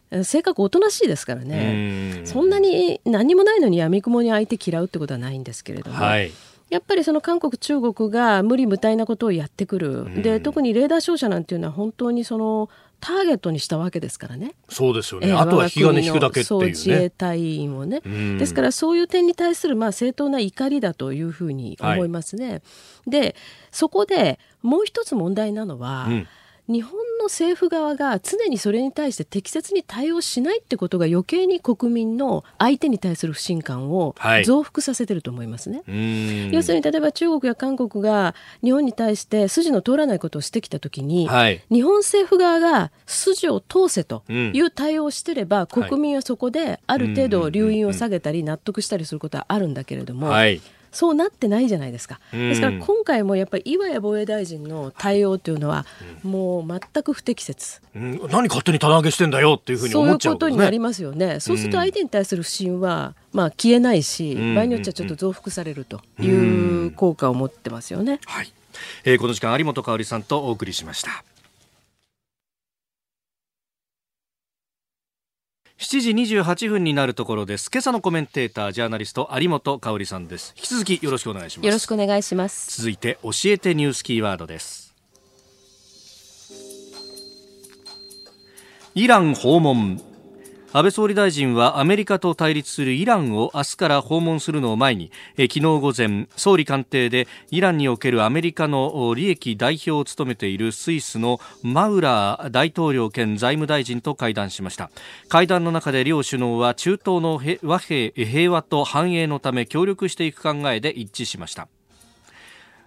[0.10, 2.18] えー性格おとなしいですからね。
[2.20, 6.32] うんそんなに何もないのにやみくもに相手嫌うってことはないんですけれども、はい。
[6.74, 12.68] やっぱりその韓国、中国が無理無体なことをやってくる、で特にレーダー照射なんていうのは本当にその
[13.00, 14.56] ターゲットにしたわけですからね。
[14.70, 15.28] そうですよね。
[15.28, 17.10] えーあとは引き金引くだけっていう我が国のそう自衛ね。
[17.12, 22.64] 隊員をね、うんですからそういう点に対するまあ正当な怒りだというふうに思いますね。
[23.06, 23.36] で
[23.70, 26.28] そこでもう一つ問題なのは、うん
[26.68, 35.84] 日本の政府側が常にそれに対して適切に対応しないってことが余計に国民の相手に対する不信感をはい増幅させてると思いますね。
[35.88, 41.62] うん要するに例えば中国や韓国が日本に対して筋の通らないことをしてきたときに、はい。
[41.72, 50.62] 日本政府側が筋を通せとうんいう対応をしてれば、国民はそこである程度留飲を下げたり納得したりすることはあるんだけれども、はい。
[50.94, 52.20] そうなってないじゃないですか。
[52.34, 55.86] うんですから今回もやっぱり岩屋防衛大臣の対応というのは
[56.24, 57.82] もう全く不適切。
[57.96, 60.56] うん何勝手に棚上げしてんだよっていうふうにそういう思っちゃうわけですね。
[60.56, 61.40] ことになりますよね。
[61.40, 66.28] そうすると相手に対する不信は、まあ、消えないし、ん場合によってはちょっと増幅されるとい
[66.88, 68.20] う効果を持ってますよね。
[68.26, 68.52] はい。
[69.04, 71.24] えーこの時間有本香里さんとお送りしました。
[75.84, 77.70] 7時28分になるところです。
[77.70, 80.54] 今朝のコメンテーター、ジャーナリスト、有本香里さんです。
[80.56, 81.66] 引き続きよろしくお願いします。
[81.66, 82.78] よろしくお願いします。
[82.78, 84.96] 続いて、教えてニュースキーワードです。
[88.96, 90.13] イラン訪問。
[90.76, 104.90] 安倍総理大臣はアメリカと対立するイランを明日から訪問するのを前にえ昨日午前総理官邸でイランにおけるアメリカの利益代表を務めているスイスのマウラー大統領兼財務大臣と会談しました。
[105.30, 111.68] 会談の中で両首脳は中東の和平平和と繁栄のため協力していく考えで一致しました。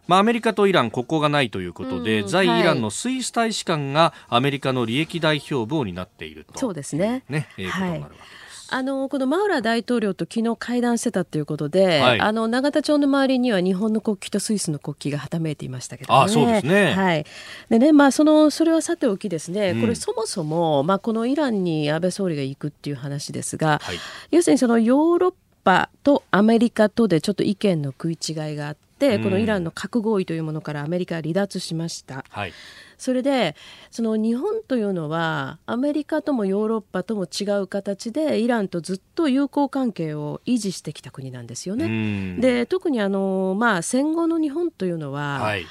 [0.07, 6.59] まあ、アメリカとイラン、国交がないということで、うん在イランのスイス大使館がアメリカの利益代表部を担っていると。
[6.59, 8.47] そうですねね、えーことになるわけです。
[8.69, 16.21] あのこのマウラ大統領と昨日会談してたということで、はいあの永田町の周りには日本の国旗とスイスの国旗がはためいていましたけどね。
[16.21, 17.25] あそうですねはい。
[17.71, 23.99] でね、まあそのそれはさておきですね、うんこれそもそもまあこのイランに安倍総理が行くっていう話ですが、はい
[24.33, 28.86] 要するにそのヨーロッパとアメリカとでちょっと意見の食い違いがあって、うん
[29.22, 32.24] このイランの核合意というものからアメリカは離脱しました。
[32.30, 32.52] はい。
[32.98, 33.54] それで
[33.90, 41.87] その日本というのはアメリカともヨーロッパとも違う形でイランとずっと友好関係を維持してきた国なんですようね。
[41.88, 45.66] んで特にあの、まあ、戦後の日本というのは、はい。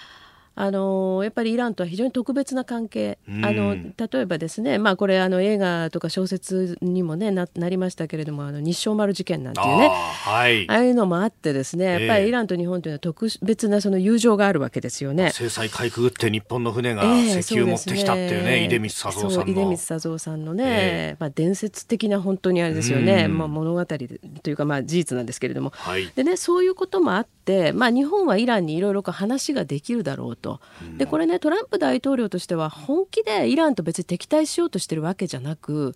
[0.58, 3.46] あのやっぱりイランとは非常に特別な関係、うん。
[3.46, 9.88] あの例えばですね、まあ、これあの映画とか小説にも、ね、ななりましたけれどもあの日照丸事件なんていうね。
[9.88, 10.70] あーはい。
[10.70, 10.74] あ。
[10.76, 15.32] あいうのもあってですねやっぱええりイランと日本というのは特別なその友情があるわけですよね。
[15.32, 19.78] 制裁かいくぐって日本の船がええ石油持ってきたっていうね、出光佐三さんそう出の光。
[19.78, 23.38] 佐三さんのね、えまあ、伝説的な本当にあれですよね、うん。
[23.38, 26.12] まあ、物語というか、まあ、事実なんですけれども、はい。
[26.16, 27.35] でね、そういうこともあって、
[27.74, 30.60] まあ、日本はイランにいろいろ話ができるだろうと、
[30.98, 35.96] でこれね、トランプ大統領としては、本気でイランと別に敵対しようとしてるわけじゃなく、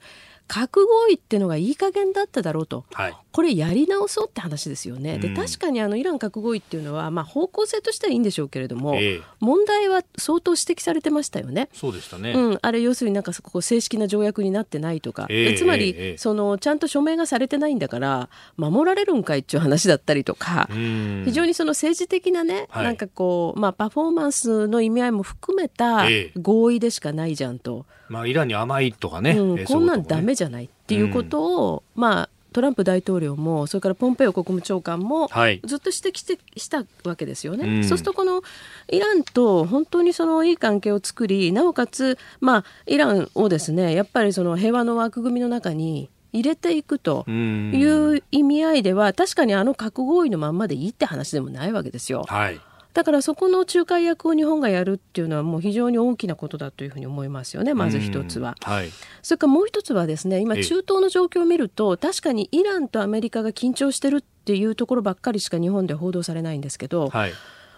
[0.49, 2.83] 核合意っていうのがいい加減だっただろうと。
[2.91, 3.15] はい。
[3.31, 5.13] これやり直そうって話ですよね。
[5.13, 11.69] うんで確かにあのイラン核合意っていうのは、まあ、方向性としてはいいんでしょうけれども、ええ問題は相当指摘されてましたよね。
[11.73, 12.33] そうでしたね。
[12.33, 29.31] うん、あれ要するになんかそこ正式な条約になってないとか、ええつまり、ええそのちゃんと署名がされてないんだから守られるんかいっていう話だったりとか、うん非常にその政治的なね、はいなんかこう、まあ、パフォーマンスの意味合いも含めたええ合意でしかないじゃんと、まあ、イランに甘いとかね。
[29.31, 35.61] うんえーこんなんダそういうとこねメじゃないっていうことを、まあ、トランプ大統領もそれからポンペオ国務長官もはい。
[35.63, 37.65] ずっと指摘してしたわけですよね。
[37.67, 38.41] うんそうするとこの
[38.89, 47.83] イランと本当にそのいい関係を作りなおかつ、まあ、イランをですねやっぱりその平和の枠組みの中に入れていくとうんい
[48.17, 52.25] う意味合いでは確かにあの核合意のまんまでいいって話でもないわけですよ。
[52.27, 52.59] はい。
[52.93, 58.55] だからそこの仲介役を日本がやるっていうのはもう非常に大きなことだというふうに思いますよねまず一つは。
[58.65, 58.89] うんはい。
[59.21, 67.31] それからもう一つはですね今ええ中東の状況を見ると確かにイランとアメリカが緊張してるっていうところばっかりしか日本では報道されないんですけど、はい。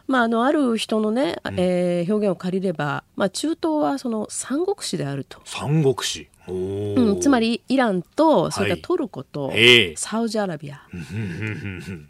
[0.07, 6.27] まあ、あのある人のね、んえー表現を借りれば、まあ、中東はその三国志であると、三国志。
[6.51, 7.39] うん、つま。
[7.39, 8.81] りイランとそれかはい。
[8.81, 9.95] らトルコとええ。
[9.95, 10.81] サウジアラビア、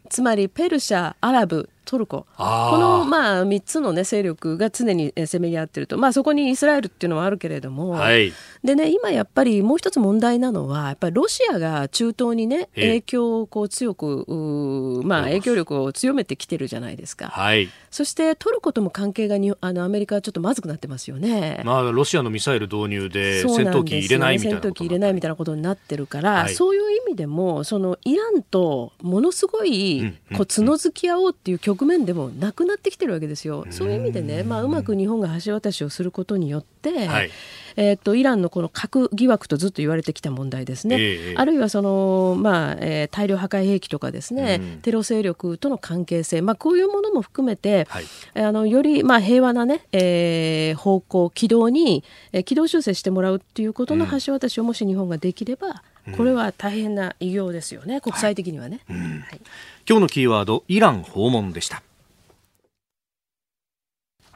[0.10, 2.26] つまりペルシャアラブトルコ。
[2.38, 2.44] こ
[2.78, 8.34] の、まあ、3つの、ね、勢力が常にえーせめぎ合ってると、まあ、そこにイスラエルっていうのはあるけれども、はい。
[8.64, 12.88] でね、今やっぱりもう一つ問題なのは、やっぱりロシアが中東にね、ええ。
[12.88, 17.28] 影響をこう強く、まあ、影響力を強めてきてるじゃないですか。
[17.28, 17.70] はい。
[17.90, 21.62] そしてトルコとも関係がにあのアメリカはちょっとまずくなってますよね。
[21.66, 26.54] まあ、ロシアのミサイル導入で戦闘機入れないみたいなこと戦闘機入れないみたいなことになってるから、はい。
[26.54, 33.66] そういう意味でもそのイランとものすごいこう角づき合おうっていう局面でもなくなってきてるわけですよ。
[33.70, 37.32] そういう意味でね、まあ、うまく日本が橋渡しをすることによって、はい。
[37.78, 44.82] えー、とイランのこの核疑惑とずっと言われてきた問題ですね、ええあるいはその、まあえー大量破壊兵器とかですね、うん。
[44.82, 48.06] テロ勢力との関係性、まあ、こういうものも含めて、はい。
[48.36, 52.04] あのより、まあ、平和な、ねえー方向、軌道に、
[52.34, 55.84] えー軌道修正してもらうっていうことの橋渡しをもし日本ができれば、
[56.16, 58.82] これは大変な偉業ですよね、国際的にはね。
[58.88, 58.96] は
[59.36, 59.42] い
[59.88, 61.82] 今日のキーワード、イラン訪問でした。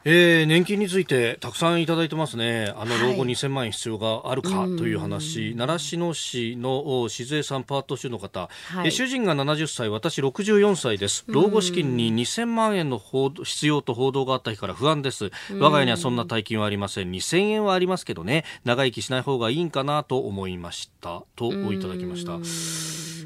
[0.07, 2.71] えー、年金についてたくさんいただいてますね。
[2.77, 11.25] あのはい老後2000万円必要があるかという話、習志野市のお静江さんパート主の方、はいえ主人が70歳、私64歳です。
[11.25, 15.31] 老後資金に2000万円の報道必要と報道があった日から不安です。
[15.59, 17.09] 我が家にはそんな大金はありません。
[17.09, 21.23] 2000円はありますけどね、長生きしない方がいいんかなと思いました。
[21.35, 22.39] といただきました。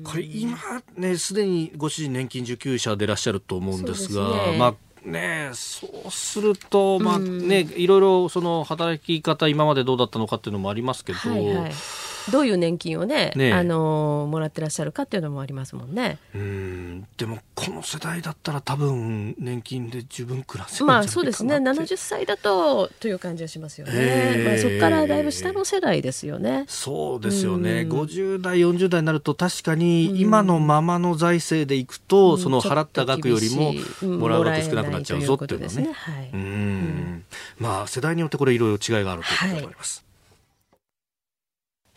[0.04, 0.58] これ今
[0.96, 4.76] ねすでにご主人年金受給者でいらっしゃると思うんですがすねまあ
[5.10, 11.72] ねそうするとまあねいろいろその働き方今までどうだったのかっていうのもありますけど、はいはい
[12.30, 13.54] どういう年金をねねえ。
[13.54, 16.18] あのもらってらっしゃるかっていうのもありますもんね。
[16.34, 17.08] うん。
[17.18, 21.56] でもこの世代だったら多分年金で十分暮らせるんじゃまあないかなそうですね。
[21.56, 24.50] って70歳だとという感じはしますよね、ええ。
[24.50, 26.66] まあ、そこからだいぶ下の世代ですよね。
[26.68, 27.92] そうですよね、うん。
[27.92, 33.74] 50代、40代になると確かに今のままの財政でいくと、その払った額よりも
[34.18, 35.92] もらう額少なくなっちゃうぞっていうのはね。
[35.94, 37.24] はい、うん。
[37.58, 40.09] まあ世代によってこれいろいろ違いがあるということであります。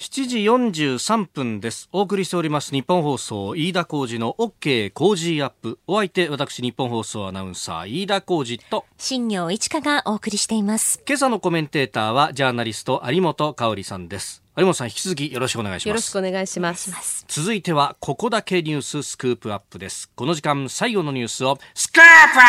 [0.03, 1.88] 7時43分です。
[1.92, 5.78] お送りしております日本放送飯田浩二の OK 工事アップ。
[5.86, 11.00] お相手私日本放送アナウンサー飯田浩二と新業一華がお送りしています。
[11.07, 14.42] 今朝のコメンテーターはジャーナリスト有本香里さんです。
[14.57, 16.18] 有本さん引き続きよろしくお願いしますよろしく。
[16.18, 17.24] お願いします。
[17.28, 22.42] 続いてはここだけニューススクープアップですこの時間最後のニュースをスクープア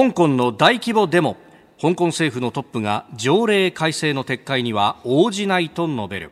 [0.00, 1.36] ップ香港の大規模デモ
[1.82, 6.30] 香港政府のトップが条例改正の撤回には応じないと述べる。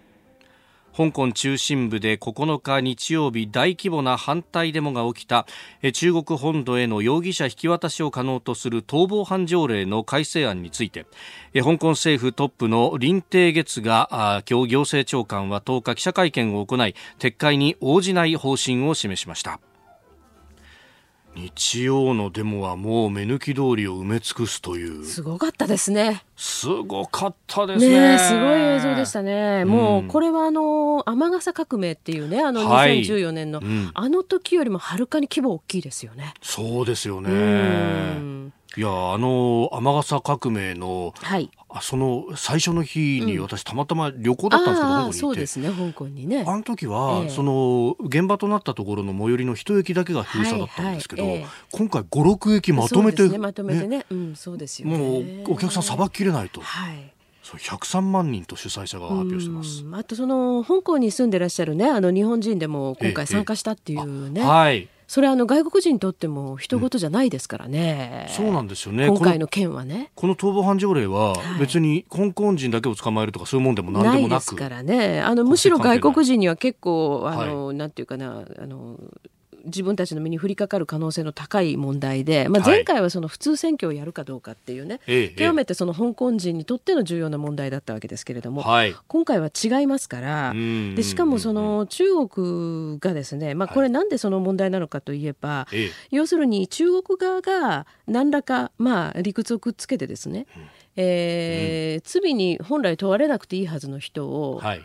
[0.97, 5.47] 香港中心部で9日日曜日大規模な反対デモが起きた
[5.93, 11.05] 中国本土への容疑者引き渡しを可能とする逃亡犯条例の改正案について
[11.53, 19.59] 香港政府トップの林鄭月が今日行政長官は10日記者会見を行い撤回に応じない方針を示しました。
[21.37, 26.25] 日曜のデモはもう目抜き通りを埋め尽くすというすごかったですね。
[26.37, 29.65] すごかったですねねえすごい映像でしたね。
[29.65, 36.35] もうこれはあの雨傘革命っていうねあのはい2014年の、うんあの時よりもはるかに規模大きいですよね。
[36.43, 41.51] そうですよねうんいやあの雨傘革命のはい。
[41.73, 45.19] あその最初の日に私たまたま旅行だったんですけど、ああ香港に行って。
[45.19, 46.45] そうですね香港にね。
[46.47, 47.31] あの時は、ええ。
[47.31, 51.49] その現場となったところの最寄りの一駅だけが封鎖だったんですけど、はいはいええ。
[51.73, 54.07] 今回56駅まとめてそうですねまとめてね。
[54.11, 54.99] うんそうですよね。
[54.99, 57.13] もうお客さんさばききれないと、はい。
[57.43, 59.85] そう103万人と主催者が発表してます。
[59.85, 69.09] うんあとその香港に住んでらっしゃるねあの日本人でも今回参加したっていうね、はいそれあの外国人にとっても人事じゃないですからね、そうなんですよね。
[69.09, 70.13] 今回の件はね。
[70.15, 71.59] この逃亡犯条例ははい。
[71.59, 74.39] 別に香港人だけを捕まえるとかそういうもんでも何でもなく。
[74.39, 75.21] ですからね。
[75.21, 79.01] あのむしろ外国人には結構あの、なんていうかなあの
[79.65, 82.77] 自分たちの身に降りかかる可能性の高い問題で、まあ、はい。
[82.77, 88.95] 前回はその普通選挙をやるかどうかっていうね、ええ極めてその香港人にとっての重要な問題だったわけですけれども、はい。
[89.09, 90.95] 今回は違いますからうん。
[90.95, 95.91] でしかもその中国がですね、まあ、これなんでその問題なのかといえば、ええ。
[96.11, 100.47] 要するに中国側が何らか、まあ、理屈をくっつけてですね、
[100.97, 104.79] えー罪に本来問われなくていいはずの人を、はい。
[104.79, 104.83] を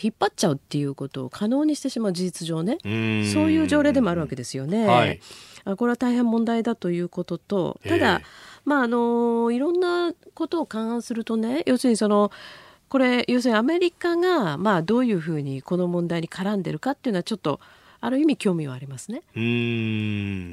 [0.00, 2.78] 引っ張っちゃうっていうことを可能にしてしまう事実上ね。
[2.84, 3.30] うん。
[3.32, 4.86] そういう条例でもあるわけですよね。
[4.86, 5.20] はい。
[5.64, 7.80] あこれは大変問題だということと。
[7.86, 12.30] ただ、ええまああのいろんなことを勘案するとね要するにその
[12.88, 17.58] これ要するにアメリカが、まあ、どういうふうにこの問題に絡んでるかっていうのはちょっと
[18.04, 19.22] ある意味興味はありますね。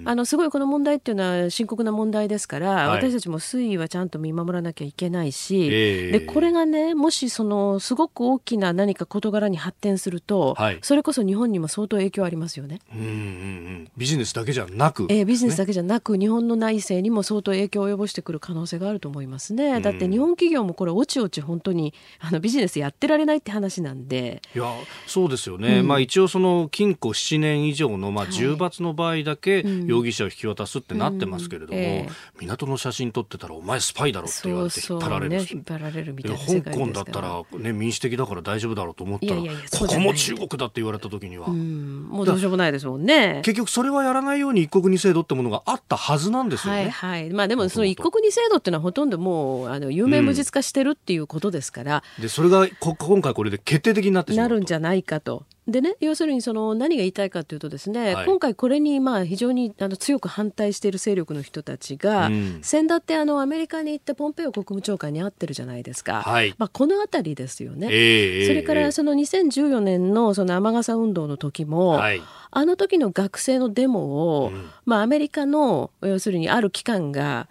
[0.06, 2.88] あのすごいこの問題っていうのは深刻な問題ですから、はい。
[3.10, 6.12] 私たちも推移はちゃんと見守らなきゃいけないし、ええ。
[6.12, 10.80] でこれがねもしそのすごく大きな何か事柄に発展すると、はい。
[10.84, 12.82] それこそ日本にも相当影響ありますよね。
[12.93, 19.82] うんうんうんビジネスだけじゃなく、えービジネスだけじゃなく、日本の内政にも相当影響を及ぼしてくる可能性があると思いますね。
[19.82, 24.41] だって日本企業もこれおちおち本当にあのビジネスやってられないって話なんで。
[24.56, 24.66] いや
[25.08, 25.88] そうですよね、うん。
[25.88, 28.34] まあ、一応その禁錮7年以上の、まあ、はい。
[28.34, 29.86] 重罰の場合だけうん。
[29.86, 31.84] 容疑者を引き渡すってなってますけれども、うん。
[31.84, 32.12] ええ。
[32.40, 43.42] 港の写真撮ってたらお前スパイだろって言われて引っ張られるね、引っ張られるみたいなで世界香港だったらら、ね、民主的だから大丈夫だろうと思ったらここも中国だって言われた時には、うん、もうどうしようもないですもんね。
[43.44, 46.82] 結局それはやらないように一国二制度ってものがあったはずなんですよね。
[46.82, 47.30] はいはい。
[47.30, 55.46] まあでもその一国二制度っていうのはほとんどもうあの有名無実化してるっていうことですから、でそれがこ今回これで決定的になってしまうとなるんじゃないかと。
[55.70, 58.26] でね、要するにその何が言いたいかというとですね、はい。
[58.26, 62.59] 今回これにまあ非常にあの強く反対している勢力の人たちが、うん。
[62.61, 66.22] 先だってあのアメリカに行ってポンペオ国務長官に会ってるじゃないですか。
[66.22, 66.53] はい。
[66.57, 67.88] まあこのあたりですよね。
[67.91, 68.82] ええそれかええ。
[68.84, 72.22] らその2014年のその雨傘運動の時も、はい。
[72.51, 74.70] あの時の学生のデモを、うん。
[74.86, 77.47] まあ、アメリカの要するにある機関が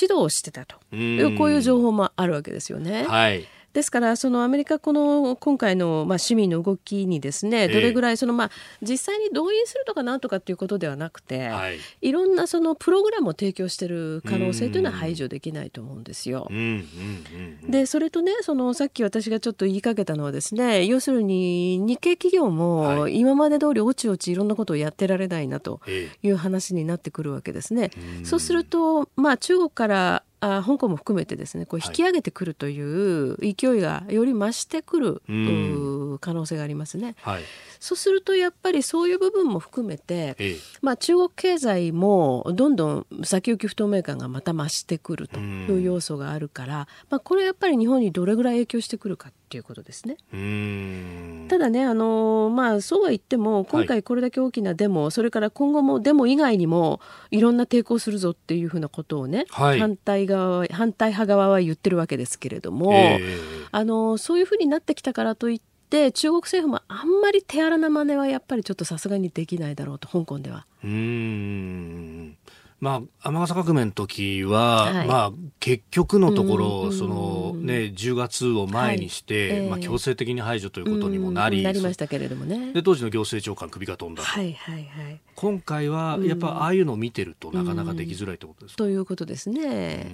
[0.00, 0.76] 指導してたと。
[0.92, 1.00] うん。
[1.00, 3.04] いうこういう情報もあるわけですよね。
[3.04, 3.46] はい
[3.78, 8.50] ですからそのアメリカこの今回のまあ市民の動きにですねえどれぐらいそのまあ
[8.82, 11.78] 実際に動員するとかなんとかっていうことではなくて、はい。
[12.00, 16.48] い、ろんなそのプログラムを提供している可能性というのは排除できないと思うんですよ。
[17.68, 23.16] でそれとねそのさっき私がちょっと言いかけたのはですね要するに日系企業もはい。
[23.16, 26.08] 今まで通りおちおちいろんなことをやってられないなとえ。
[26.24, 27.92] いう話になってくるわけですね。
[28.18, 28.26] うん。
[28.26, 37.16] そうすると、まあ、中国からあ香港も含めてですねこう引き上げてくるという勢いがより増してくる、うんう可能性がありますね。
[37.22, 37.42] はい。
[37.80, 40.56] そうするとやっぱりそういう部分も含めて、ええ。
[40.82, 50.18] まあ、中国経済もどんどん先行き不透明感がまた増してくるという要素があるから、まあ、これやっぱり日本にどれぐらい影響してくるかっていうことですね。
[51.48, 63.38] ただね、あのまあ、そうは言っても今回これだけ大きなデモ、それから今後もデモ以外にもいろんな抵抗するぞっていうふうなことをね、はい反対側は反対派側は言ってるわけですけれども、ええ
[63.70, 70.66] あのそういうふうになってきたからといって中国政府もあんまり手荒な真似はやっぱりちょっとさすがにできないだろうと香港では。
[70.84, 72.36] うーん。
[72.80, 82.72] まあ、天笠革命の時は、はいまあ、結局のところ、うんそのね、10月を前にして、はいええまあ、強制的に排除ということにもなり、うんなりましたけれどもね。
[82.72, 84.28] で、当時の行政長官首が飛んだと。
[84.28, 85.20] はいはいはい。
[85.34, 90.06] 今回は、やっぱ、ああいうのを見てるとなかなかできづらいってことですか、ということですうね。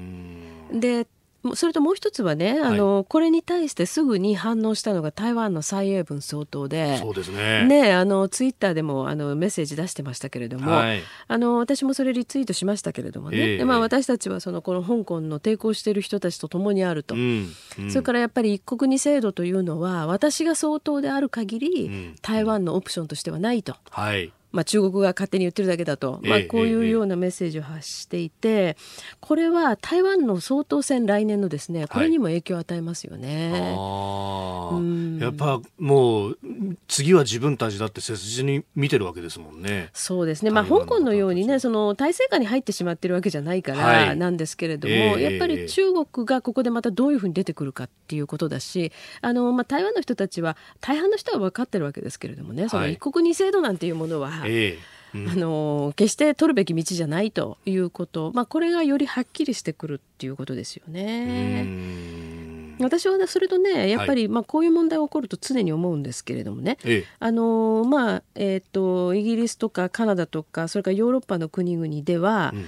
[0.73, 1.07] んで
[1.55, 6.97] それともう一つはね、あのこれに対してすぐに反応したのが台湾の蔡英文総統で。
[6.99, 7.67] そうですね。
[7.67, 11.03] ね、あのツイッターでもあのメッセージ出してましたけれども、はい。
[11.29, 17.53] あの私もそれリツイートしましたけれどもね、ええでまあ、私たちはそのこの香港の抵抗している人たちと共にあると、うん。
[17.79, 23.75] うんそれからやっぱり一国二制度というのは私が総統である限り、うん台湾のオプションとしてはないと。
[23.91, 24.33] はい。
[24.55, 28.77] まあ、中国が勝手に言ってるだけだと、まあ、ええこういうようなメッセージを発していて、
[29.21, 33.75] これは台湾の総統選来年のですねこれにも影響を与えますよね。
[33.77, 35.19] ああうん。
[35.19, 36.39] やっぱもう
[36.87, 39.91] 次は自分たちだって切実に見てるわけですもんね。
[39.93, 52.95] そうですね、まあ、香港のようにね、その体制下に入ってしまってるわけじゃないかはいらなんですけれども、ええやっぱり中国がここでまたどういうふうに出てくるかっていうことだし、あのまあ、台湾の人たちは、大半の人は分かってるわけですけれどもね、そのはい。
[52.95, 54.79] 一国二制度なんていうものは、え
[55.15, 55.19] え。
[55.19, 55.29] うん。
[55.29, 61.63] あの決して取るべき道じゃないということ、まあ、これがよりはっきりしてくるっていうことですようね。
[61.63, 62.77] ん。
[62.81, 67.05] 私はねそれとねやっぱり、まあ、こういう問題が起こると常に思うんですけれどもね、ええ。
[67.21, 72.65] あのまあえー、とイギリスとかカナダとかそれからヨーロッパの国々では、うん。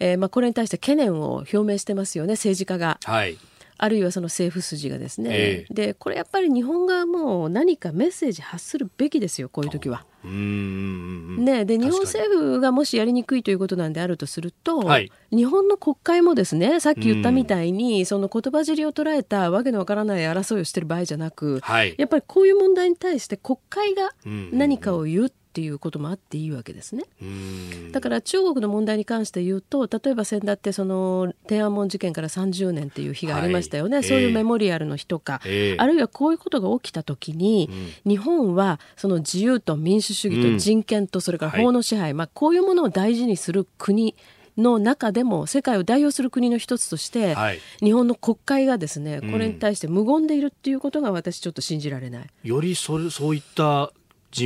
[0.00, 3.00] えーまあ、これに対して懸念を表明してますよね政治家が。
[3.02, 3.36] はい。
[3.80, 5.74] あるいはその政府筋がですね、ええ。
[5.74, 10.04] でこれやっぱり日本側も何かメッセージ発するべきですよこういう時は。
[10.24, 15.12] ね、で日本政府がもしやりにくいということなんであるとすると、はい。
[15.30, 21.94] 日本の国会もですねさっき言ったみたいに、その言葉尻を捉えたわけのわからない争いをしてる場合じゃなく、はい。
[21.98, 27.02] やっぱりこういう問題に対して国会がうん何かを言うっていうこともあっていいわけですね。
[27.20, 27.90] うん。
[27.90, 34.04] だから中国の問題に関して言うと例えば先だってその天安門事件から30年っていう日がありましたよね、はい。
[34.04, 35.76] そういうええメモリアルの日とか、ええ。
[35.78, 37.68] あるいはこういうことが起きた時に、
[38.06, 44.14] 日本はその自由と民主主義と人権とそれから法の支配、まあ、こういうものを大事にする国
[44.56, 47.60] の中でも世界を代表する国の一つとして、はい。
[47.80, 52.26] 日本の国会がですねこれに対して無言でいるっていうことが私ちょっと信じられない。
[52.44, 53.97] よりそれそういった人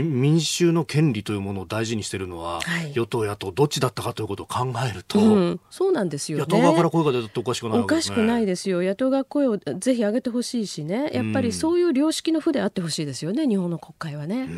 [0.03, 2.93] 民衆の権利というものを大事にしているのは、はい。
[2.95, 6.45] 与党野党どっちだったかということを考えると、うん、そうなんですよね。
[6.45, 7.85] 野党側から声が出たっておかしくないね。
[7.87, 14.49] かしくないですよ、野党が声をぜひ上げてほしいしね、やっぱりそういう良識の府であってほしいですよね、日本の国会はね。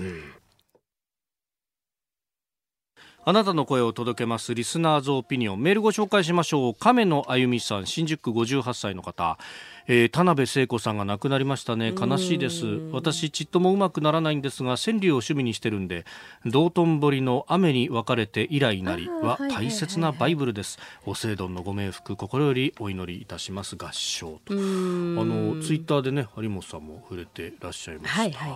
[3.27, 5.63] あなたの声を届けますリスナーズオピニオン。
[5.63, 6.75] メールご紹介しましょう。
[6.75, 9.39] 亀野あゆみさん新宿区58歳の方、
[9.87, 11.93] えー田辺聖子さんが亡くなりましたね。
[11.99, 12.65] 悲しいです。
[12.93, 16.05] 私ちっともうまくならないんですが川柳を趣味にしてるんで
[16.47, 20.79] 道頓堀の雨に別れて以来なりは大切なバイブルです。
[21.05, 24.55] お聖丼のご冥福心よりお祈りいたします合唱と。
[24.55, 28.49] あのツイッターでね有本さんも触れてらっしゃいました、はいは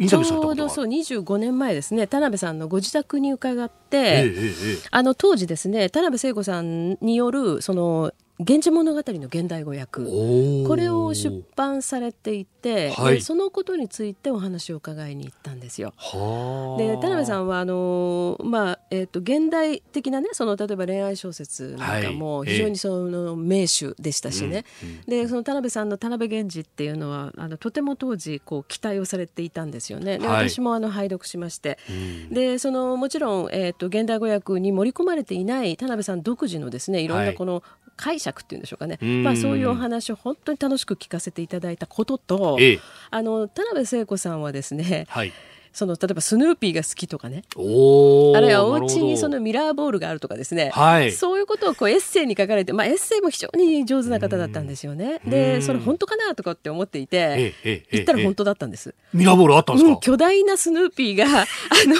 [0.00, 0.08] い。
[0.08, 4.78] ちょうどそう25年前ですね、田辺さんのご自宅に伺って、えええ。
[4.92, 10.04] あの当時ですね、田辺聖子さんによるその源氏物語の現代語訳。
[10.66, 13.14] これを出版されていて、はい。
[13.16, 15.92] でそのことについてお話を伺いに行ったんですよ。
[15.96, 16.78] はあ。
[16.80, 22.50] で田辺さんはあのまあえっと現代的なねその例えば恋愛小説なんかもはい。
[22.50, 24.64] 非常にその名手でしたしね、
[25.08, 30.18] でその田辺さんの田辺源氏っていうのはあのとても当時こう期待をされていたんですよね。
[30.18, 30.48] ではい。
[30.48, 31.76] 私もあの拝読しまして、
[32.30, 37.34] でそのもちろんえっと現代語訳に盛り込まれていない田辺さん独自のですねいろんはない。
[37.34, 37.64] この
[37.98, 39.22] 解釈っていうんでしょうかね、ん。
[39.22, 42.80] まあ、そういうお話を本当に楽しく聞かせていただいたことと、ええ。
[43.10, 45.32] あの田辺聖子さんはですねはい。
[45.72, 47.44] その例えばスヌーピーが好きとかね。
[47.54, 51.12] あるいはお家にそのミラーボールがあるとかですね、はい。
[51.12, 55.20] そういうことをこうエッセイに書かれて、まあ、エッセイも非常に上手な方だったんですよね。
[55.24, 58.94] でそれ本当かなとかって思っていてええええ言ったら本当だったんです。
[59.12, 61.96] ミラーボールあったんですか、うん、巨大なスヌーピーがあの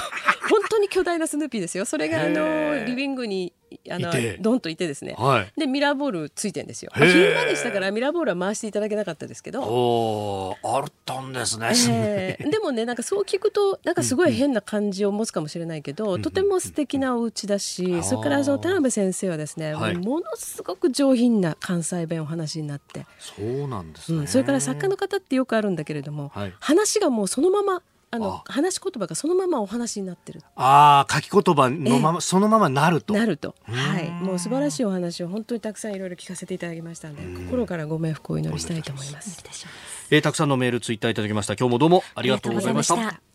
[0.51, 1.85] 本当に巨大なスヌーピーですよ。
[1.85, 3.53] それがあのリビングに
[3.91, 4.11] あの
[4.41, 5.53] ドンといてですね、はい。
[5.61, 6.91] でミラーボールついてんですよ。
[6.95, 7.13] へー。
[7.13, 9.63] 昼間でしたからミラーボールは回していただけなかったですけど。
[9.63, 11.73] おーあったんですね。
[11.91, 12.51] えー。
[12.51, 19.97] でもねなんかそう聞くとなんかすごい変な感じを持つかもしれないけど、とても素敵なお家だし、それからその田辺先生はですね、はい。
[19.97, 24.19] ものすごく上品な関西弁お話になって、そうなんですね。
[24.19, 26.55] うん、それから作家の方ってよくあるんだけれども、はい。
[26.61, 30.41] 話がもうそのままあのあ話し言葉がそのままお話になってる。
[30.57, 33.15] ああ書き言葉のまま、そのままなると。
[33.15, 39.43] なると、はい、もう素晴らしいお話を本当にたくさんいろいろ聞かせていただきましたので心からご冥福をお祈りしたいと思います。
[40.11, 41.55] えーたくさんのメールツイッターいただきました。
[41.55, 42.03] 今日もどうも。
[42.15, 43.28] ありがとうございました